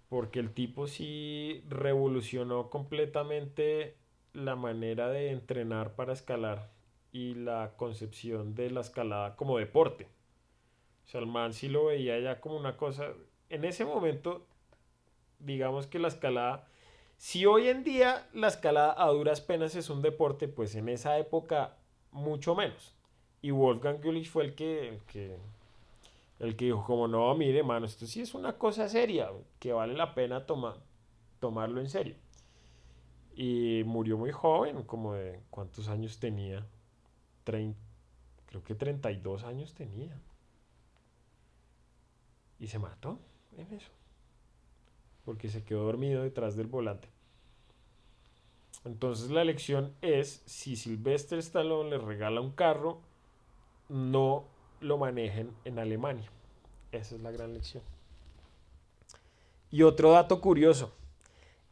Porque 0.09 0.41
el 0.41 0.53
tipo 0.53 0.87
sí 0.87 1.65
revolucionó 1.69 2.69
completamente 2.69 3.97
la 4.35 4.57
manera 4.57 5.09
de 5.09 5.31
entrenar 5.31 5.95
para 5.95 6.13
escalar 6.13 6.71
y 7.13 7.35
la 7.35 7.75
concepción 7.77 8.55
de 8.55 8.71
la 8.71 8.81
escalada 8.81 9.37
como 9.37 9.59
deporte. 9.59 10.09
O 11.07 11.09
sea, 11.09 11.21
el 11.21 11.27
man 11.27 11.53
sí 11.53 11.69
lo 11.69 11.87
veía 11.87 12.19
ya 12.21 12.41
como 12.41 12.57
una 12.57 12.77
cosa. 12.77 13.13
En 13.49 13.65
ese 13.65 13.85
momento, 13.85 14.47
digamos 15.39 15.87
que 15.87 15.99
la 15.99 16.09
escalada. 16.09 16.67
Si 17.17 17.47
hoy 17.47 17.69
en 17.69 17.85
día 17.85 18.29
la 18.33 18.49
escalada 18.49 18.95
a 18.97 19.09
duras 19.09 19.41
penas 19.41 19.77
es 19.77 19.91
un 19.91 20.03
deporte, 20.03 20.49
pues 20.49 20.75
en 20.75 20.89
esa 20.89 21.19
época 21.19 21.77
mucho 22.11 22.55
menos. 22.55 22.95
Y 23.43 23.51
Wolfgang 23.51 24.01
Gulich 24.03 24.31
fue 24.31 24.45
el 24.45 24.55
que, 24.55 24.89
el 24.89 25.03
que, 25.03 25.37
el 26.39 26.57
que 26.57 26.67
dijo, 26.67 26.85
como 26.85 27.09
no, 27.09 27.35
mire, 27.35 27.63
mano, 27.63 27.87
esto 27.87 28.07
sí 28.07 28.21
es 28.23 28.35
una 28.35 28.57
cosa 28.57 28.89
seria, 28.89 29.31
que 29.59 29.73
vale 29.73 29.95
la 29.95 30.15
pena 30.15 30.47
tomarlo 30.47 31.81
en 31.81 31.89
serio. 31.89 32.15
Y 33.35 33.83
murió 33.85 34.19
muy 34.19 34.31
joven, 34.31 34.83
como 34.83 35.15
de 35.15 35.41
cuántos 35.51 35.89
años 35.89 36.19
tenía, 36.21 36.67
creo 37.45 38.63
que 38.65 38.75
32 38.75 39.45
años 39.45 39.75
tenía. 39.75 40.21
Y 42.63 42.69
se 42.69 42.79
mató 42.79 43.19
en 43.57 43.75
eso. 43.75 43.91
Porque 45.25 45.51
se 45.51 45.65
quedó 45.65 45.83
dormido 45.83 46.23
detrás 46.23 46.55
del 46.55 46.69
volante. 46.69 47.09
Entonces 48.85 49.31
la 49.31 49.43
lección 49.43 49.93
es, 50.01 50.43
si 50.47 50.77
Sylvester 50.77 51.41
Stallone 51.41 51.91
le 51.91 51.99
regala 51.99 52.41
un 52.41 52.53
carro, 52.53 53.01
no 53.89 54.45
lo 54.81 54.97
manejen 54.97 55.51
en 55.65 55.81
Alemania. 55.81 56.31
Esa 56.93 57.17
es 57.17 57.21
la 57.21 57.33
gran 57.33 57.53
lección. 57.53 57.83
Y 59.73 59.83
otro 59.83 60.13
dato 60.13 60.41
curioso. 60.41 60.95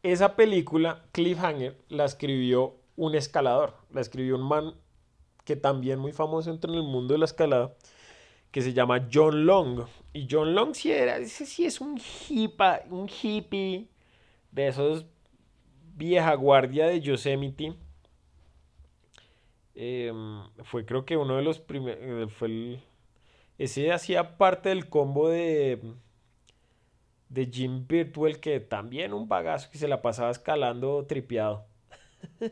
Esa 0.02 0.34
película, 0.34 1.04
Cliffhanger, 1.12 1.78
la 1.88 2.04
escribió 2.04 2.74
un 2.96 3.14
escalador. 3.14 3.76
La 3.92 4.00
escribió 4.00 4.34
un 4.34 4.42
man 4.42 4.74
que 5.44 5.54
también 5.54 6.00
muy 6.00 6.12
famoso 6.12 6.50
entre 6.50 6.72
el 6.72 6.82
mundo 6.82 7.14
de 7.14 7.18
la 7.18 7.26
escalada, 7.26 7.76
que 8.50 8.62
se 8.62 8.72
llama 8.72 9.08
John 9.12 9.46
Long. 9.46 9.86
Y 10.12 10.26
John 10.30 10.54
Long 10.54 10.74
sí 10.74 10.90
era, 10.90 11.18
ese 11.18 11.46
sí 11.46 11.64
es 11.66 11.80
un 11.80 11.98
hippie, 11.98 12.82
un 12.90 13.08
hippie 13.08 13.88
de 14.50 14.68
esos 14.68 15.06
vieja 15.96 16.34
guardia 16.34 16.86
de 16.86 17.00
Yosemite. 17.00 17.74
Em, 19.74 20.42
fue 20.64 20.84
creo 20.84 21.04
que 21.04 21.16
uno 21.16 21.36
de 21.36 21.42
los 21.42 21.58
primeros, 21.60 22.00
eh, 22.02 22.26
fue 22.28 22.48
el, 22.48 22.80
ese 23.58 23.92
hacía 23.92 24.36
parte 24.36 24.70
del 24.70 24.88
combo 24.88 25.28
de 25.28 25.80
de 27.30 27.46
Jim 27.46 27.86
Virtual 27.86 28.40
que 28.40 28.60
también 28.60 29.14
un 29.14 29.28
bagazo 29.28 29.70
que 29.70 29.78
se 29.78 29.88
la 29.88 30.02
pasaba 30.02 30.30
escalando 30.30 31.06
tripeado. 31.06 31.64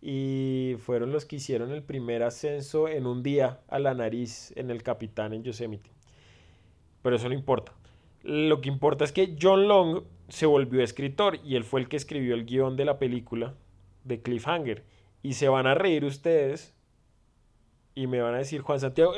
y 0.00 0.76
fueron 0.78 1.12
los 1.12 1.24
que 1.24 1.36
hicieron 1.36 1.72
el 1.72 1.82
primer 1.82 2.22
ascenso 2.22 2.88
en 2.88 3.06
un 3.06 3.22
día 3.22 3.60
a 3.68 3.78
la 3.78 3.94
nariz 3.94 4.52
en 4.56 4.70
el 4.70 4.82
Capitán 4.82 5.32
en 5.32 5.42
Yosemite. 5.42 5.90
Pero 7.02 7.16
eso 7.16 7.28
no 7.28 7.34
importa. 7.34 7.72
Lo 8.22 8.60
que 8.60 8.68
importa 8.68 9.04
es 9.04 9.12
que 9.12 9.36
John 9.40 9.68
Long 9.68 10.04
se 10.28 10.46
volvió 10.46 10.82
escritor 10.82 11.38
y 11.44 11.56
él 11.56 11.64
fue 11.64 11.80
el 11.80 11.88
que 11.88 11.96
escribió 11.96 12.34
el 12.34 12.44
guion 12.44 12.76
de 12.76 12.84
la 12.84 12.98
película 12.98 13.54
de 14.04 14.20
Cliffhanger. 14.20 14.84
Y 15.22 15.34
se 15.34 15.48
van 15.48 15.66
a 15.66 15.74
reír 15.74 16.04
ustedes 16.04 16.74
y 17.94 18.06
me 18.06 18.20
van 18.20 18.34
a 18.34 18.38
decir, 18.38 18.60
Juan 18.60 18.80
Santiago, 18.80 19.12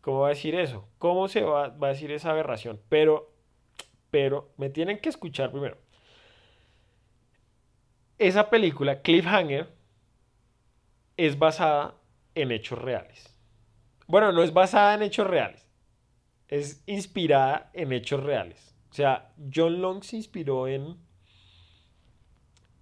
¿cómo 0.00 0.20
va 0.20 0.26
a 0.26 0.30
decir 0.30 0.54
eso? 0.54 0.88
¿Cómo 0.98 1.28
se 1.28 1.42
va, 1.42 1.68
va 1.68 1.88
a 1.88 1.90
decir 1.90 2.10
esa 2.10 2.30
aberración? 2.30 2.80
Pero, 2.88 3.32
pero 4.10 4.50
me 4.56 4.68
tienen 4.68 4.98
que 4.98 5.08
escuchar 5.08 5.50
primero 5.50 5.78
esa 8.18 8.50
película, 8.50 9.02
Cliffhanger, 9.02 9.68
es 11.16 11.38
basada 11.38 11.94
en 12.34 12.52
hechos 12.52 12.78
reales. 12.78 13.34
Bueno, 14.06 14.32
no 14.32 14.42
es 14.42 14.52
basada 14.52 14.94
en 14.94 15.02
hechos 15.02 15.26
reales. 15.26 15.66
Es 16.48 16.82
inspirada 16.86 17.70
en 17.72 17.92
hechos 17.92 18.22
reales. 18.22 18.74
O 18.90 18.94
sea, 18.94 19.32
John 19.52 19.80
Long 19.80 20.04
se 20.04 20.16
inspiró 20.16 20.68
en, 20.68 20.96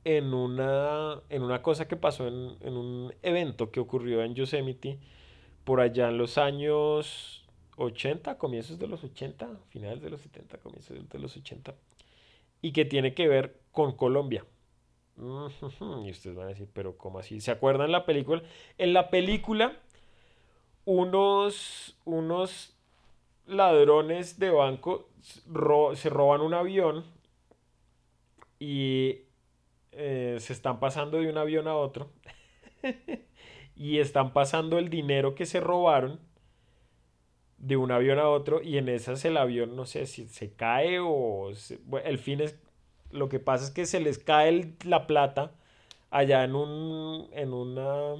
en, 0.04 0.34
una, 0.34 1.22
en 1.28 1.42
una 1.42 1.62
cosa 1.62 1.88
que 1.88 1.96
pasó 1.96 2.26
en, 2.28 2.56
en 2.60 2.76
un 2.76 3.14
evento 3.22 3.70
que 3.70 3.80
ocurrió 3.80 4.22
en 4.22 4.34
Yosemite 4.34 4.98
por 5.64 5.80
allá 5.80 6.08
en 6.08 6.18
los 6.18 6.38
años 6.38 7.42
80, 7.76 8.36
comienzos 8.36 8.78
de 8.78 8.88
los 8.88 9.04
80, 9.04 9.48
finales 9.68 10.02
de 10.02 10.10
los 10.10 10.20
70, 10.20 10.58
comienzos 10.58 11.08
de 11.08 11.18
los 11.18 11.36
80, 11.36 11.74
y 12.60 12.72
que 12.72 12.84
tiene 12.84 13.14
que 13.14 13.28
ver 13.28 13.60
con 13.70 13.92
Colombia. 13.96 14.44
Y 15.16 16.10
ustedes 16.10 16.36
van 16.36 16.46
a 16.46 16.48
decir, 16.50 16.68
pero 16.72 16.96
¿cómo 16.96 17.18
así? 17.18 17.40
¿Se 17.40 17.50
acuerdan 17.50 17.92
la 17.92 18.06
película? 18.06 18.42
En 18.78 18.92
la 18.92 19.10
película, 19.10 19.76
unos, 20.84 21.98
unos 22.04 22.76
ladrones 23.46 24.38
de 24.38 24.50
banco 24.50 25.08
se 25.94 26.10
roban 26.10 26.40
un 26.40 26.54
avión 26.54 27.04
y 28.58 29.20
eh, 29.92 30.36
se 30.40 30.52
están 30.52 30.80
pasando 30.80 31.18
de 31.18 31.28
un 31.28 31.38
avión 31.38 31.68
a 31.68 31.76
otro. 31.76 32.10
y 33.76 33.98
están 33.98 34.32
pasando 34.32 34.78
el 34.78 34.88
dinero 34.90 35.34
que 35.34 35.46
se 35.46 35.60
robaron 35.60 36.20
de 37.58 37.76
un 37.76 37.92
avión 37.92 38.18
a 38.18 38.28
otro 38.28 38.60
y 38.60 38.76
en 38.76 38.88
esas 38.88 39.24
el 39.24 39.36
avión 39.36 39.76
no 39.76 39.86
sé 39.86 40.06
si 40.06 40.26
se 40.26 40.52
cae 40.52 40.98
o 41.00 41.52
el 42.04 42.18
fin 42.18 42.40
es 42.40 42.58
lo 43.12 43.28
que 43.28 43.38
pasa 43.38 43.64
es 43.64 43.70
que 43.70 43.86
se 43.86 44.00
les 44.00 44.18
cae 44.18 44.74
la 44.84 45.06
plata 45.06 45.52
allá 46.10 46.44
en 46.44 46.54
un 46.54 47.28
en 47.32 47.52
una 47.52 48.14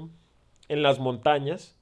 en 0.69 0.83
las 0.83 0.99
montañas. 0.99 1.77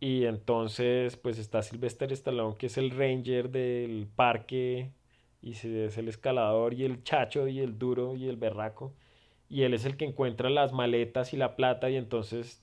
Y 0.00 0.26
entonces 0.26 1.16
pues 1.16 1.38
está 1.38 1.62
Sylvester 1.62 2.12
Stallone 2.12 2.56
que 2.56 2.66
es 2.66 2.76
el 2.76 2.90
ranger 2.90 3.50
del 3.50 4.06
parque 4.14 4.90
y 5.40 5.52
es 5.52 5.98
el 5.98 6.08
escalador 6.08 6.74
y 6.74 6.84
el 6.84 7.02
chacho 7.04 7.48
y 7.48 7.60
el 7.60 7.78
duro 7.78 8.14
y 8.16 8.28
el 8.28 8.36
berraco. 8.36 8.92
Y 9.48 9.62
él 9.62 9.74
es 9.74 9.84
el 9.84 9.96
que 9.96 10.04
encuentra 10.04 10.50
las 10.50 10.72
maletas 10.72 11.32
y 11.32 11.36
la 11.36 11.56
plata 11.56 11.90
y 11.90 11.96
entonces 11.96 12.62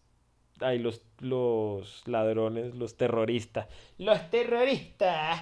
ahí 0.59 0.79
los, 0.79 1.03
los 1.19 2.07
ladrones, 2.07 2.75
los 2.75 2.97
terroristas, 2.97 3.67
los 3.97 4.29
terroristas 4.29 5.41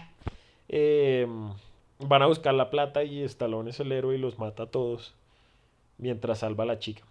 eh, 0.69 1.27
Van 1.99 2.21
a 2.21 2.27
buscar 2.27 2.53
la 2.53 2.69
plata 2.69 3.03
y 3.03 3.21
Stallone 3.23 3.71
es 3.71 3.79
el 3.79 3.91
héroe 3.91 4.15
y 4.15 4.19
los 4.19 4.39
mata 4.39 4.63
a 4.63 4.71
todos 4.71 5.15
mientras 5.97 6.39
salva 6.39 6.63
a 6.63 6.67
la 6.67 6.79
chica. 6.79 7.03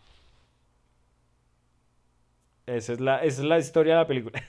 Esa 2.67 2.95
es 2.95 3.01
la, 3.01 3.23
es 3.23 3.39
la 3.39 3.59
historia 3.59 3.95
de 3.95 4.01
la 4.01 4.07
película. 4.07 4.43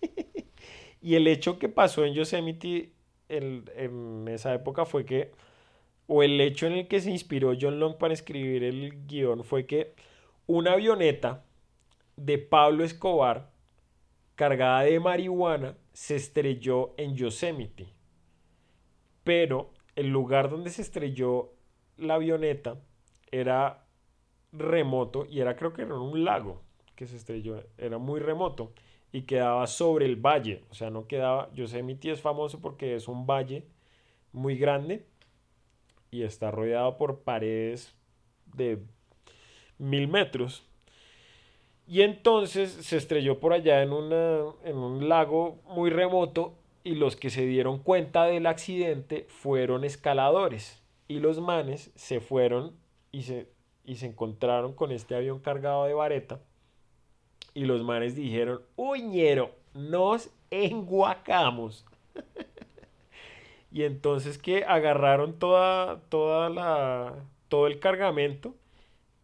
y 1.02 1.14
el 1.14 1.26
hecho 1.26 1.58
que 1.58 1.68
pasó 1.68 2.04
en 2.04 2.14
Yosemite 2.14 2.92
en, 3.28 3.64
en, 3.76 4.28
esa 4.28 4.54
época 4.54 4.84
fue 4.84 5.04
que, 5.04 5.32
o 6.06 6.22
el 6.22 6.40
hecho 6.40 6.66
en 6.66 6.74
el 6.74 6.88
que 6.88 7.00
se 7.00 7.10
inspiró 7.10 7.52
John 7.58 7.80
Long 7.80 7.96
para 7.96 8.14
escribir 8.14 8.64
el 8.64 9.06
guion 9.06 9.44
fue 9.44 9.66
que 9.66 9.94
una 10.46 10.72
avioneta 10.72 11.44
de 12.16 12.38
Pablo 12.38 12.84
Escobar 12.84 13.50
cargada 14.34 14.82
de 14.82 15.00
marihuana 15.00 15.76
se 15.92 16.16
estrelló 16.16 16.94
en 16.96 17.16
Yosemite. 17.16 17.88
Pero 19.24 19.72
el 19.98 20.10
lugar 20.10 20.48
donde 20.48 20.70
se 20.70 20.82
estrelló 20.82 21.54
la 21.96 22.14
avioneta 22.14 22.80
era 23.32 23.84
remoto 24.52 25.26
y 25.28 25.40
era 25.40 25.56
creo 25.56 25.72
que 25.72 25.82
era 25.82 25.98
un 25.98 26.24
lago, 26.24 26.62
que 26.94 27.08
se 27.08 27.16
estrelló 27.16 27.64
era 27.76 27.98
muy 27.98 28.20
remoto 28.20 28.72
y 29.10 29.22
quedaba 29.22 29.66
sobre 29.66 30.06
el 30.06 30.14
valle, 30.14 30.62
o 30.70 30.74
sea, 30.74 30.90
no 30.90 31.08
quedaba, 31.08 31.50
yo 31.52 31.66
sé, 31.66 31.82
mi 31.82 31.96
tío 31.96 32.12
es 32.12 32.20
famoso 32.20 32.60
porque 32.60 32.94
es 32.94 33.08
un 33.08 33.26
valle 33.26 33.64
muy 34.32 34.56
grande 34.56 35.04
y 36.12 36.22
está 36.22 36.52
rodeado 36.52 36.96
por 36.96 37.22
paredes 37.22 37.92
de 38.54 38.80
mil 39.78 40.06
metros. 40.06 40.64
Y 41.88 42.02
entonces 42.02 42.70
se 42.70 42.98
estrelló 42.98 43.40
por 43.40 43.52
allá 43.52 43.82
en, 43.82 43.90
en 43.90 44.76
un 44.76 45.08
lago 45.08 45.60
muy 45.66 45.90
remoto 45.90 46.57
y 46.88 46.94
los 46.94 47.16
que 47.16 47.28
se 47.28 47.44
dieron 47.44 47.80
cuenta 47.80 48.24
del 48.24 48.46
accidente 48.46 49.26
fueron 49.28 49.84
escaladores. 49.84 50.82
Y 51.06 51.18
los 51.18 51.38
manes 51.38 51.90
se 51.96 52.18
fueron 52.18 52.72
y 53.12 53.24
se, 53.24 53.46
y 53.84 53.96
se 53.96 54.06
encontraron 54.06 54.72
con 54.72 54.90
este 54.90 55.14
avión 55.14 55.38
cargado 55.38 55.84
de 55.84 55.92
vareta. 55.92 56.40
Y 57.52 57.66
los 57.66 57.82
manes 57.82 58.16
dijeron, 58.16 58.62
uñero, 58.76 59.50
nos 59.74 60.30
enguacamos. 60.50 61.84
y 63.70 63.82
entonces 63.82 64.38
que 64.38 64.64
agarraron 64.64 65.38
toda, 65.38 66.00
toda 66.08 66.48
la, 66.48 67.16
todo 67.48 67.66
el 67.66 67.80
cargamento 67.80 68.54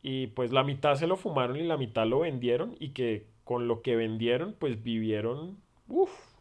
y 0.03 0.27
pues 0.27 0.53
la 0.53 0.65
mitad 0.65 0.97
se 0.97 1.07
lo 1.07 1.17
fumaron 1.17 1.57
y 1.57 1.63
la 1.63 1.79
mitad 1.79 2.07
lo 2.07 2.19
vendieron 2.21 2.77
y 2.79 2.91
que 2.91 3.25
con 3.43 3.69
lo 3.69 3.81
que 3.81 3.97
vendieron 3.97 4.55
pues 4.59 4.83
vivieron, 4.83 5.57
uff, 5.89 6.34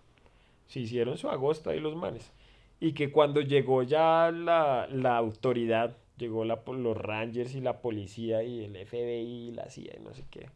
se 0.74 0.80
hicieron 0.80 1.20
su 1.20 1.30
agosto 1.30 1.70
ahí 1.70 1.80
los 1.80 1.96
manes. 1.96 2.34
Y 2.80 2.94
que 2.94 3.12
cuando 3.12 3.42
llegó 3.42 3.84
ya 3.84 4.32
la, 4.32 4.88
la 4.92 5.18
autoridad, 5.18 5.96
llegó 6.18 6.46
la, 6.46 6.64
los 6.66 6.98
Rangers 6.98 7.54
y 7.54 7.62
la 7.62 7.80
policía 7.80 8.42
y 8.42 8.64
el 8.64 8.76
FBI 8.88 9.52
la 9.52 9.70
CIA 9.70 9.98
y 10.00 10.04
no 10.04 10.16
sé 10.16 10.24
qué, 10.32 10.50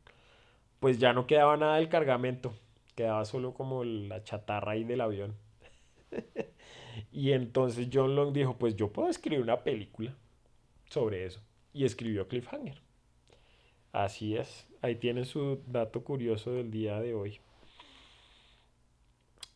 pues 0.79 0.97
ya 0.97 1.13
no 1.13 1.27
quedaba 1.27 1.55
nada 1.55 1.77
del 1.77 1.87
cargamento, 1.87 2.51
quedaba 2.95 3.25
solo 3.25 3.53
como 3.53 3.83
la 3.83 4.23
chatarra 4.23 4.71
ahí 4.71 4.83
del 4.83 5.01
avión. 5.01 5.35
y 7.11 7.33
entonces 7.33 7.87
John 7.93 8.15
Long 8.15 8.33
dijo, 8.33 8.57
pues 8.57 8.75
yo 8.75 8.91
puedo 8.91 9.09
escribir 9.09 9.43
una 9.43 9.63
película 9.63 10.15
sobre 10.89 11.27
eso. 11.27 11.41
Y 11.73 11.85
escribió 11.85 12.27
Cliffhanger. 12.27 12.81
Así 13.91 14.35
es, 14.35 14.67
ahí 14.81 14.95
tienen 14.95 15.25
su 15.25 15.61
dato 15.67 16.03
curioso 16.03 16.53
del 16.53 16.71
día 16.71 16.99
de 17.01 17.13
hoy. 17.13 17.39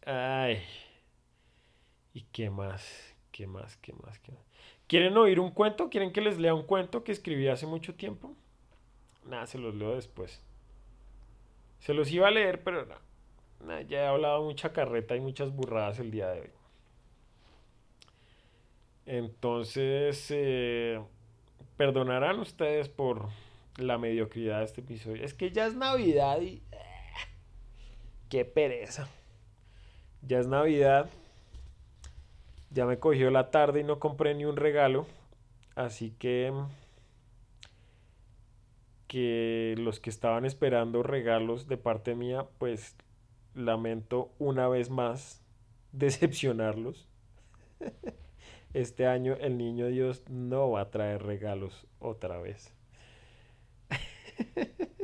Ay. 0.06 0.64
¿Y 2.14 2.22
qué 2.32 2.50
más? 2.50 3.16
¿Qué 3.32 3.48
más? 3.48 3.78
¿Qué 3.78 3.94
más? 3.94 4.20
¿Qué 4.20 4.32
más? 4.32 4.42
¿Quieren 4.88 5.16
oír 5.18 5.40
un 5.40 5.52
cuento? 5.52 5.90
¿Quieren 5.90 6.12
que 6.12 6.22
les 6.22 6.38
lea 6.38 6.54
un 6.54 6.64
cuento 6.64 7.04
que 7.04 7.12
escribí 7.12 7.48
hace 7.48 7.66
mucho 7.66 7.96
tiempo? 7.96 8.36
Nada, 9.26 9.46
se 9.48 9.58
los 9.58 9.74
leo 9.76 9.96
después. 9.96 10.42
Se 11.80 11.94
los 11.94 12.12
iba 12.12 12.28
a 12.28 12.32
leer, 12.32 12.64
pero 12.64 12.86
no. 12.86 13.82
ya 13.82 14.02
he 14.02 14.06
hablado 14.08 14.44
mucha 14.44 14.74
carreta 14.74 15.16
y 15.16 15.22
muchas 15.22 15.52
burradas 15.52 16.00
el 16.00 16.12
día 16.12 16.30
de 16.30 16.42
hoy. 16.42 16.50
Entonces, 19.06 20.28
eh, 20.30 21.02
perdonarán 21.78 22.40
ustedes 22.40 22.90
por 22.90 23.30
la 23.78 23.98
mediocridad 23.98 24.60
de 24.60 24.66
este 24.66 24.82
episodio. 24.82 25.24
Es 25.24 25.34
que 25.34 25.52
ya 25.52 25.66
es 25.68 25.76
Navidad 25.76 26.42
y... 26.42 26.62
Eh, 26.72 26.78
¡Qué 28.30 28.46
pereza! 28.46 29.10
Ya 30.22 30.40
es 30.40 30.48
Navidad. 30.48 31.10
Ya 32.72 32.86
me 32.86 32.98
cogió 33.00 33.30
la 33.30 33.52
tarde 33.52 33.82
y 33.82 33.84
no 33.84 34.00
compré 34.00 34.34
ni 34.34 34.46
un 34.46 34.56
regalo. 34.56 35.06
Así 35.76 36.12
que... 36.12 36.54
Que 39.08 39.76
los 39.78 40.00
que 40.00 40.10
estaban 40.10 40.46
esperando 40.46 41.04
regalos 41.04 41.68
de 41.68 41.78
parte 41.78 42.16
mía, 42.16 42.48
pues 42.58 42.96
lamento 43.54 44.32
una 44.40 44.68
vez 44.70 44.90
más 44.90 45.44
decepcionarlos. 45.92 47.08
Este 48.74 49.08
año 49.08 49.38
el 49.40 49.58
niño 49.58 49.88
Dios 49.88 50.24
no 50.30 50.72
va 50.72 50.82
a 50.82 50.92
traer 50.92 51.24
regalos 51.24 51.88
otra 52.00 52.38
vez. 52.40 52.74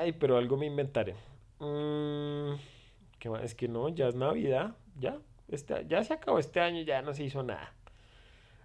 Ay, 0.00 0.12
pero 0.12 0.36
algo 0.36 0.56
me 0.56 0.66
inventaré. 0.66 1.14
Mm, 1.64 2.56
es 3.42 3.54
que 3.54 3.68
no, 3.68 3.88
ya 3.88 4.08
es 4.08 4.14
Navidad, 4.14 4.76
ya. 4.98 5.18
Este, 5.48 5.86
ya 5.88 6.02
se 6.04 6.14
acabó 6.14 6.38
este 6.38 6.60
año, 6.60 6.82
ya 6.82 7.02
no 7.02 7.14
se 7.14 7.24
hizo 7.24 7.42
nada. 7.42 7.74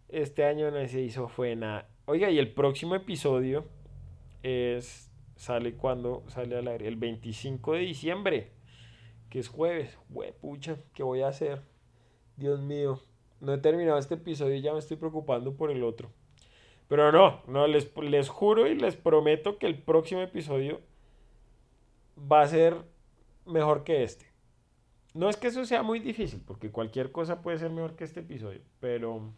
Este 0.10 0.44
año 0.44 0.72
no 0.72 0.86
se 0.88 1.02
hizo 1.02 1.28
fue 1.28 1.56
nada. 1.56 1.88
Oiga, 2.06 2.30
y 2.30 2.40
el 2.40 2.52
próximo 2.52 2.96
episodio 2.96 3.66
es 4.44 5.12
sale 5.36 5.76
cuando 5.76 6.24
sale 6.28 6.58
al 6.58 6.68
aire 6.68 6.88
el 6.88 6.96
25 6.96 7.74
de 7.74 7.80
diciembre, 7.80 8.52
que 9.30 9.40
es 9.40 9.48
jueves. 9.48 9.98
pucha, 10.42 10.78
¿qué 10.94 11.04
voy 11.04 11.22
a 11.22 11.30
hacer? 11.30 11.62
Dios 12.36 12.62
mío, 12.62 13.00
no 13.40 13.54
he 13.54 13.58
terminado 13.60 13.98
este 13.98 14.16
episodio 14.16 14.56
y 14.56 14.62
ya 14.62 14.74
me 14.74 14.80
estoy 14.80 14.98
preocupando 14.98 15.56
por 15.56 15.72
el 15.72 15.84
otro. 15.84 16.10
Pero 16.88 17.12
no, 17.12 17.42
no, 17.48 17.68
les, 17.68 17.96
les 17.98 18.30
juro 18.30 18.68
y 18.68 18.76
les 18.76 18.96
prometo 18.96 19.58
que 19.60 19.68
el 19.68 19.78
próximo 19.78 20.22
episodio 20.22 20.82
va 22.20 22.42
a 22.42 22.48
ser 22.48 22.76
mejor 23.46 23.84
que 23.84 24.04
este. 24.04 24.28
No 25.14 25.30
es 25.30 25.38
que 25.38 25.48
eso 25.48 25.66
sea 25.66 25.84
muy 25.84 26.00
difícil, 26.00 26.42
porque 26.46 26.72
cualquier 26.72 27.12
cosa 27.12 27.42
puede 27.42 27.58
ser 27.58 27.72
mejor 27.72 27.96
que 27.96 28.04
este 28.04 28.22
episodio, 28.22 28.62
pero... 28.80 29.34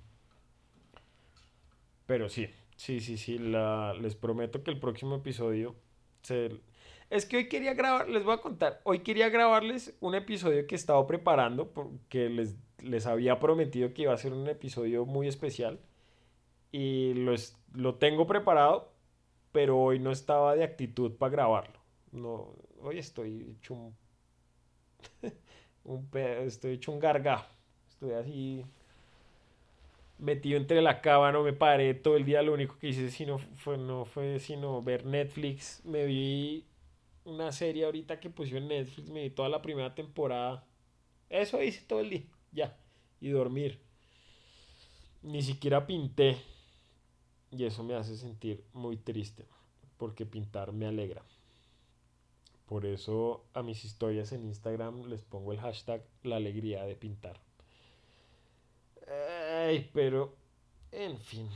Pero 2.06 2.28
sí, 2.28 2.50
sí, 2.76 3.00
sí, 3.00 3.18
sí, 3.18 3.38
la, 3.38 3.94
les 3.94 4.16
prometo 4.16 4.64
que 4.64 4.72
el 4.72 4.80
próximo 4.80 5.16
episodio... 5.16 5.76
Se, 6.24 6.60
es 7.10 7.26
que 7.26 7.38
hoy 7.38 7.50
quería 7.50 7.74
grabar, 7.74 8.10
les 8.10 8.24
voy 8.24 8.34
a 8.34 8.38
contar, 8.38 8.80
hoy 8.84 9.00
quería 9.00 9.30
grabarles 9.30 9.98
un 10.00 10.16
episodio 10.16 10.66
que 10.66 10.76
estaba 10.76 11.06
preparando, 11.08 11.72
porque 11.72 12.30
les, 12.30 12.56
les 12.80 13.06
había 13.06 13.40
prometido 13.40 13.94
que 13.94 14.04
iba 14.04 14.14
a 14.14 14.18
ser 14.18 14.34
un 14.34 14.48
episodio 14.48 15.06
muy 15.06 15.28
especial 15.28 15.80
y 16.72 17.14
lo, 17.16 17.34
lo 17.74 17.96
tengo 17.96 18.28
preparado, 18.28 18.94
pero 19.52 19.78
hoy 19.78 20.00
no 20.00 20.12
estaba 20.12 20.56
de 20.56 20.64
actitud 20.64 21.18
para 21.18 21.32
grabarlo. 21.32 21.81
No, 22.12 22.56
hoy 22.82 23.00
estoy 23.00 23.56
hecho 23.58 23.74
un, 23.74 23.96
un 25.84 26.10
estoy 26.14 26.74
hecho 26.74 26.92
un 26.92 27.00
gargajo. 27.00 27.48
Estoy 27.90 28.12
así 28.14 28.66
metido 30.18 30.58
entre 30.58 30.82
la 30.82 31.02
cama, 31.02 31.32
no 31.32 31.44
me 31.44 31.54
paré 31.54 31.94
todo 31.94 32.16
el 32.16 32.26
día. 32.26 32.42
Lo 32.42 32.54
único 32.54 32.78
que 32.78 32.90
hice 32.90 33.10
sino 33.10 33.38
fue, 33.40 33.78
no 33.78 34.06
fue 34.06 34.40
sino 34.40 34.82
ver 34.82 35.06
Netflix. 35.06 35.82
Me 35.86 36.06
vi 36.06 36.66
una 37.26 37.52
serie 37.52 37.86
ahorita 37.86 38.20
que 38.20 38.30
pusieron 38.30 38.64
en 38.64 38.70
Netflix, 38.80 39.10
me 39.10 39.24
vi 39.24 39.30
toda 39.32 39.50
la 39.50 39.62
primera 39.62 39.94
temporada. 39.96 40.66
Eso 41.30 41.62
hice 41.64 41.84
todo 41.88 42.02
el 42.02 42.10
día, 42.10 42.24
ya. 42.52 42.78
Y 43.22 43.30
dormir. 43.30 43.80
Ni 45.24 45.42
siquiera 45.42 45.86
pinté. 45.88 46.38
Y 47.52 47.66
eso 47.66 47.84
me 47.84 47.96
hace 47.96 48.16
sentir 48.18 48.64
muy 48.74 48.98
triste, 48.98 49.46
porque 49.98 50.26
pintar 50.26 50.72
me 50.72 50.86
alegra. 50.88 51.24
Por 52.72 52.86
eso 52.86 53.44
a 53.54 53.64
mis 53.64 53.84
historias 53.84 54.32
en 54.32 54.46
Instagram 54.46 55.04
les 55.10 55.22
pongo 55.24 55.52
el 55.52 55.60
hashtag 55.60 56.06
la 56.24 56.38
alegría 56.38 56.86
de 56.86 56.96
pintar. 56.96 57.38
Ay, 59.06 59.90
pero, 59.94 60.38
en 60.94 61.18
fin, 61.20 61.50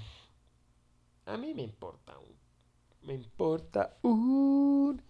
a 1.26 1.38
mí 1.38 1.54
me 1.54 1.62
importa 1.62 2.20
un, 2.20 2.36
me 3.04 3.14
importa 3.14 3.98
un 4.02 5.02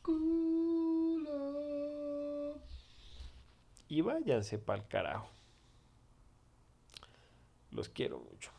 culo. 0.00 1.34
Y 3.88 4.00
váyanse 4.00 4.58
pa'l 4.58 4.88
carajo. 4.88 5.28
Los 7.70 7.90
quiero 7.90 8.18
mucho. 8.18 8.50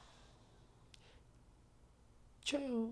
Ciao. 2.43 2.91